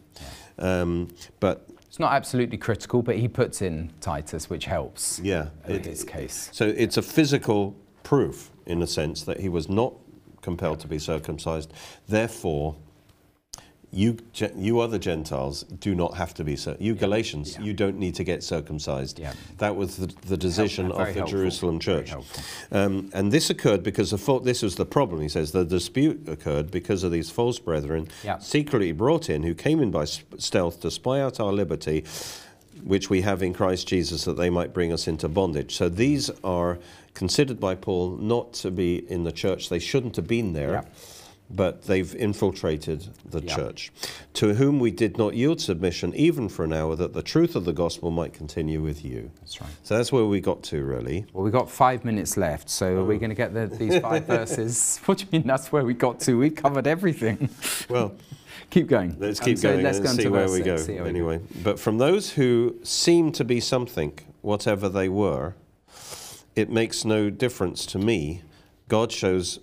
[0.58, 1.08] Um,
[1.40, 5.86] but It's not absolutely critical, but he puts in Titus, which helps yeah, in it-
[5.86, 6.50] his case.
[6.52, 9.94] So it's a physical proof, in a sense, that he was not
[10.42, 11.72] compelled to be circumcised.
[12.06, 12.76] Therefore,
[13.90, 14.18] you,
[14.56, 17.64] you other Gentiles do not have to be so You Galatians, Yeah.
[17.64, 19.18] you don't need to get circumcised.
[19.18, 19.32] Yeah.
[19.58, 21.38] That was the, the decision Very of the helpful.
[21.38, 22.12] Jerusalem church.
[22.70, 25.22] Um, and this occurred because the this was the problem.
[25.22, 28.38] He says the dispute occurred because of these false brethren Yeah.
[28.38, 32.04] secretly brought in, who came in by stealth to spy out our liberty,
[32.84, 35.74] which we have in Christ Jesus, that they might bring us into bondage.
[35.76, 36.78] So these are
[37.14, 39.70] considered by Paul not to be in the church.
[39.70, 40.70] They shouldn't have been there.
[40.72, 40.84] Yeah.
[41.50, 43.90] But they've infiltrated the church,
[44.34, 47.64] to whom we did not yield submission even for an hour, that the truth of
[47.64, 49.30] the gospel might continue with you.
[49.40, 49.70] That's right.
[49.82, 51.24] So that's where we got to, really.
[51.32, 53.18] Well, we've got five minutes left, so are we Oh.
[53.18, 55.00] going to get the, these five verses?
[55.06, 56.34] What do you mean that's where we got to?
[56.36, 57.48] We've covered everything.
[57.88, 58.14] Well,
[58.68, 59.16] keep going.
[59.18, 60.76] Let's Um, keep so going let's and go see where we go.
[60.76, 65.54] see how we Anyway, but from those who seem to be something, whatever they were,
[66.54, 68.42] it makes no difference to me.
[68.88, 69.60] God shows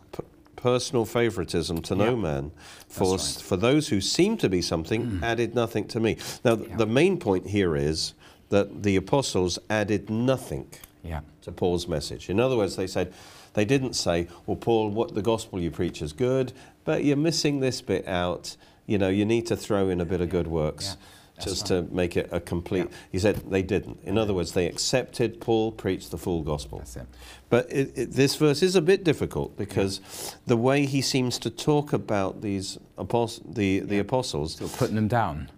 [0.70, 2.16] personal favoritism to no Yeah.
[2.16, 2.52] man.
[2.88, 3.20] For right.
[3.20, 5.22] s- for those who seem to be something, mm.
[5.22, 6.18] added nothing to me.
[6.44, 6.76] Now, Yeah.
[6.78, 8.16] the main point here is
[8.50, 10.66] that the apostles added nothing
[11.04, 11.20] Yeah.
[11.44, 12.32] to Paul's message.
[12.32, 13.14] In other words, they said,
[13.54, 16.52] they didn't say, well, Paul, what the gospel you preach is good,
[16.84, 18.56] but you're missing this bit out.
[18.88, 20.98] You know, you need to throw in a bit of good works
[21.38, 21.44] Yeah.
[21.44, 22.88] just to make it a complete.
[23.12, 24.00] He said they didn't.
[24.04, 26.80] In other words, they accepted Paul preached the full gospel.
[26.80, 27.08] That's it.
[27.50, 30.00] But it, it, this verse is a bit difficult because
[30.46, 35.50] the way he seems to talk about these apos- the, the apostles, putting them down.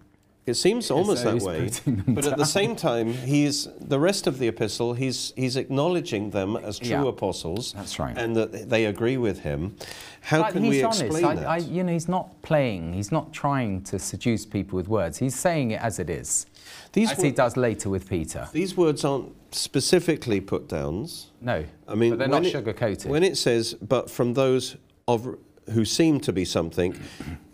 [0.48, 1.70] It seems almost so that way.
[2.08, 4.94] But at the same time, he's the rest of the epistle.
[4.94, 7.04] He's he's acknowledging them as true Yeah.
[7.08, 7.72] apostles.
[7.76, 8.16] That's right.
[8.18, 9.76] And that they agree with him.
[10.22, 11.02] How But can we honest.
[11.02, 11.46] explain I, that?
[11.46, 12.92] I, you know, he's not playing.
[12.94, 15.18] He's not trying to seduce people with words.
[15.18, 16.46] He's saying it as it is,
[16.92, 18.48] these as he does later with Peter.
[18.52, 21.30] these words aren't specifically put downs.
[21.40, 23.10] No, I mean, but they're not sugar-coated.
[23.10, 24.76] When it says, "But from those
[25.06, 25.36] of
[25.72, 26.94] who seem to be something,"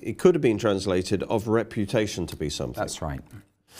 [0.05, 2.78] it could have been translated of reputation to be something.
[2.80, 3.20] That's right.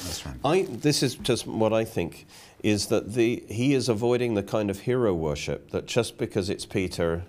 [0.03, 0.35] That's right.
[0.45, 2.27] I, this is just what I think
[2.63, 6.65] is that the, he is avoiding the kind of hero worship that just because it's
[6.65, 7.25] Peter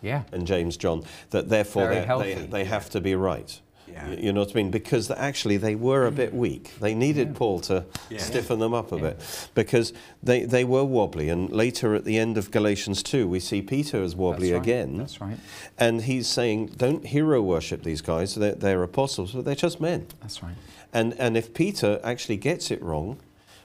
[0.00, 0.22] Yeah.
[0.32, 3.60] and James, John, that therefore they, they, they have to be right.
[3.92, 4.08] Yeah.
[4.10, 4.70] You, you know what I mean?
[4.70, 6.72] Because actually they were a bit weak.
[6.80, 8.18] They needed Paul to Yeah.
[8.18, 11.28] stiffen them up a bit because they, they were wobbly.
[11.28, 14.62] And later at the end of Galatians 2, we see Peter as wobbly That's right.
[14.62, 14.96] again.
[14.98, 15.38] That's right.
[15.78, 18.34] And he's saying, don't hero worship these guys.
[18.34, 20.06] They're, they're apostles, but they're just men.
[20.20, 20.54] That's right.
[20.92, 23.18] And, and if Peter actually gets it wrong,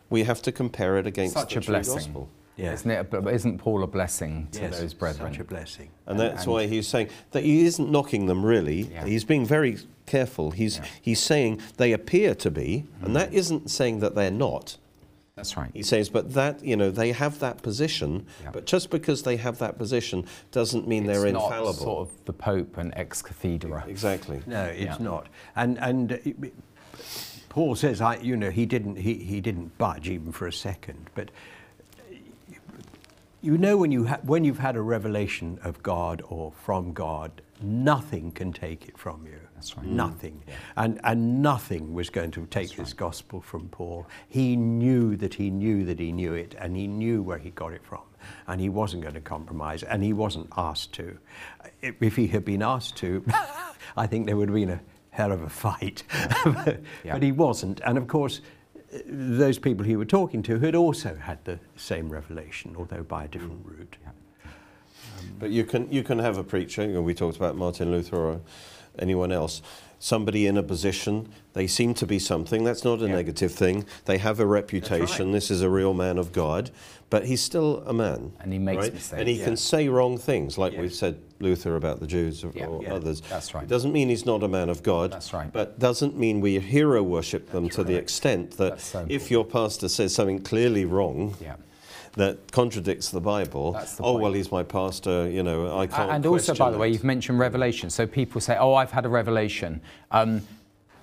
[0.09, 1.95] we have to compare it against Such the a true blessing.
[1.95, 2.29] gospel.
[2.55, 2.73] Yeah.
[2.73, 5.31] Isn't, it, but isn't Paul a blessing to Yes, those brethren?
[5.33, 5.89] Such a blessing.
[6.05, 8.81] And that's And- why he's saying that he isn't knocking them really.
[8.93, 9.05] Yeah.
[9.05, 10.51] He's being very careful.
[10.51, 10.85] He's, Yeah.
[11.01, 14.77] he's saying they appear to be, and that isn't saying that they're not.
[15.35, 15.71] That's right.
[15.73, 18.51] He says, but that, you know, they have that position, Yeah.
[18.51, 21.73] but just because they have that position doesn't mean they're it's not infallible.
[21.73, 23.83] sort of the Pope and ex cathedra.
[23.87, 24.41] Exactly.
[24.45, 25.03] No, it's Yeah.
[25.03, 25.27] not.
[25.55, 26.53] And and uh, it- it-
[27.49, 31.09] Paul says, I, you know, he didn't he, he didn't budge even for a second.
[31.15, 31.29] But
[33.41, 37.31] you know, when you ha- when you've had a revelation of God or from God,
[37.61, 39.39] nothing can take it from you.
[39.63, 39.85] That's right.
[39.87, 40.43] Nothing.
[40.75, 44.05] And and nothing was going to take this gospel from Paul.
[44.27, 47.71] He knew that he knew that he knew it, and he knew where he got
[47.71, 48.01] it from,
[48.47, 51.17] and he wasn't going to compromise, and he wasn't asked to.
[51.81, 53.23] If if he had been asked to,
[53.97, 56.03] I think there would have been a hell of a fight.
[57.05, 57.13] Yeah.
[57.13, 58.41] But he wasn't, and of course.
[58.93, 63.23] uh, Those people he were talking to had also had the same revelation, although by
[63.23, 63.97] a different route.
[65.39, 66.83] But you can you can have a preacher.
[66.89, 68.41] You we talked about Martin Luther or
[68.99, 69.61] anyone else.
[69.99, 72.65] Somebody in a position, they seem to be something.
[72.65, 73.13] That's not a Yeah.
[73.13, 73.85] negative thing.
[74.03, 75.31] They have a reputation.
[75.31, 76.71] This is a real man of God,
[77.09, 78.33] but he's still a man.
[78.41, 78.93] And he makes right?
[78.93, 79.17] mistakes.
[79.17, 79.45] And he Yeah.
[79.45, 80.81] can say wrong things, like Yeah.
[80.81, 83.21] we've said Luther about the Jews or, or others.
[83.29, 83.63] That's right.
[83.63, 85.13] It doesn't mean he's not a man of God.
[85.13, 85.51] That's right.
[85.51, 89.87] But doesn't mean we hero worship them to the extent that so if your pastor
[89.87, 91.55] says something clearly wrong, Yeah.
[92.13, 93.71] That contradicts the Bible.
[93.73, 94.23] That's the oh point.
[94.23, 95.29] well, he's my pastor.
[95.29, 96.11] You know, I can't.
[96.11, 97.89] and also, question by the way, you've mentioned revelation.
[97.89, 100.41] So people say, "Oh, I've had a revelation." Um,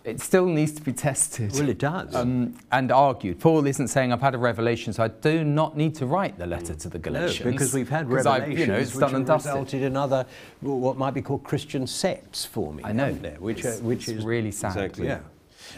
[0.02, 1.52] it still needs to be tested.
[1.52, 2.14] Well, it does.
[2.14, 3.38] Um, and argued.
[3.38, 6.46] Paul isn't saying I've had a revelation, so I do not need to write the
[6.46, 7.52] letter to the No, Galatians.
[7.52, 9.52] because we've had revelations I've, you know, it's which done have and dusted.
[9.52, 10.24] resulted in other,
[10.62, 12.86] what might be called Christian sects forming.
[12.86, 13.36] I know, there?
[13.40, 14.68] which, are, which it's is really sad.
[14.68, 15.06] Exactly.
[15.06, 15.20] Yeah.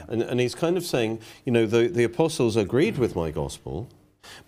[0.09, 3.89] And, and he's kind of saying, you know, the, the apostles agreed with my gospel,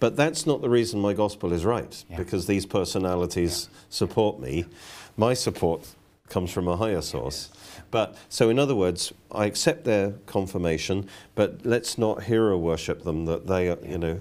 [0.00, 2.16] but that's not the reason my gospel is right, Yeah.
[2.16, 4.66] because these personalities support me.
[5.16, 5.86] My support
[6.28, 7.50] comes from a higher source.
[7.90, 13.26] But so, in other words, I accept their confirmation, but let's not hero worship them
[13.26, 14.20] that they, are, you know,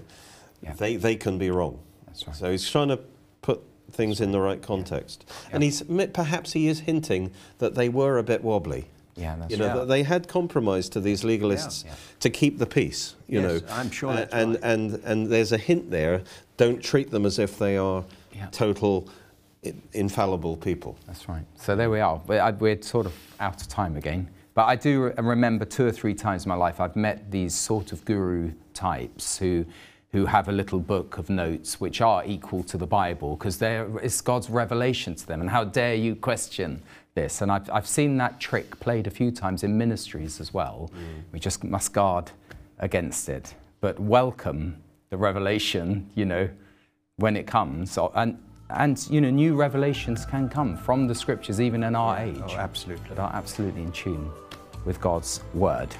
[0.62, 0.74] Yeah.
[0.74, 1.78] they, they can be wrong.
[2.06, 2.36] That's right.
[2.36, 3.00] So he's trying to
[3.42, 5.24] put things in the right context.
[5.52, 5.82] And he's
[6.12, 8.86] perhaps he is hinting that they were a bit wobbly.
[9.16, 9.88] Yeah, that's You know, right.
[9.88, 11.90] they had compromised to these legalists Yeah.
[11.90, 11.96] Yeah.
[12.20, 13.14] to keep the peace.
[13.28, 14.60] You Yes, know, I'm sure that's and, right.
[14.64, 16.22] and and there's a hint there.
[16.56, 18.04] Don't treat them as if they are
[18.34, 18.46] Yeah.
[18.50, 19.08] total
[19.92, 20.96] infallible people.
[21.06, 21.44] That's right.
[21.56, 22.20] So there we are.
[22.26, 24.28] We're, we're sort of out of time again.
[24.54, 27.54] But I do re- remember two or three times in my life I've met these
[27.54, 29.64] sort of guru types who,
[30.12, 34.20] who have a little book of notes which are equal to the Bible because it's
[34.20, 35.40] God's revelation to them.
[35.40, 36.82] And how dare you question
[37.14, 37.40] this?
[37.42, 40.90] And I've, I've seen that trick played a few times in ministries as well.
[40.94, 41.22] Mm.
[41.32, 42.30] We just must guard
[42.78, 43.54] against it.
[43.80, 46.48] But welcome the revelation, you know,
[47.16, 47.98] when it comes.
[48.14, 48.38] And,
[48.70, 52.56] and you know, new revelations can come from the scriptures, even in our age, Oh,
[52.56, 53.08] absolutely.
[53.10, 54.30] that are absolutely in tune
[54.84, 55.94] with God's word.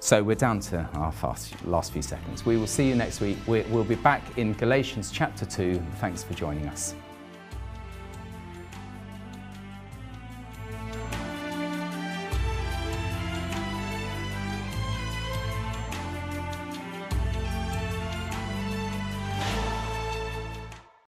[0.00, 2.44] So we're down to our fast, last few seconds.
[2.44, 3.36] We will see you next week.
[3.46, 5.80] We- We'll be back in Galatians chapter 2.
[6.00, 6.94] Thanks for joining us.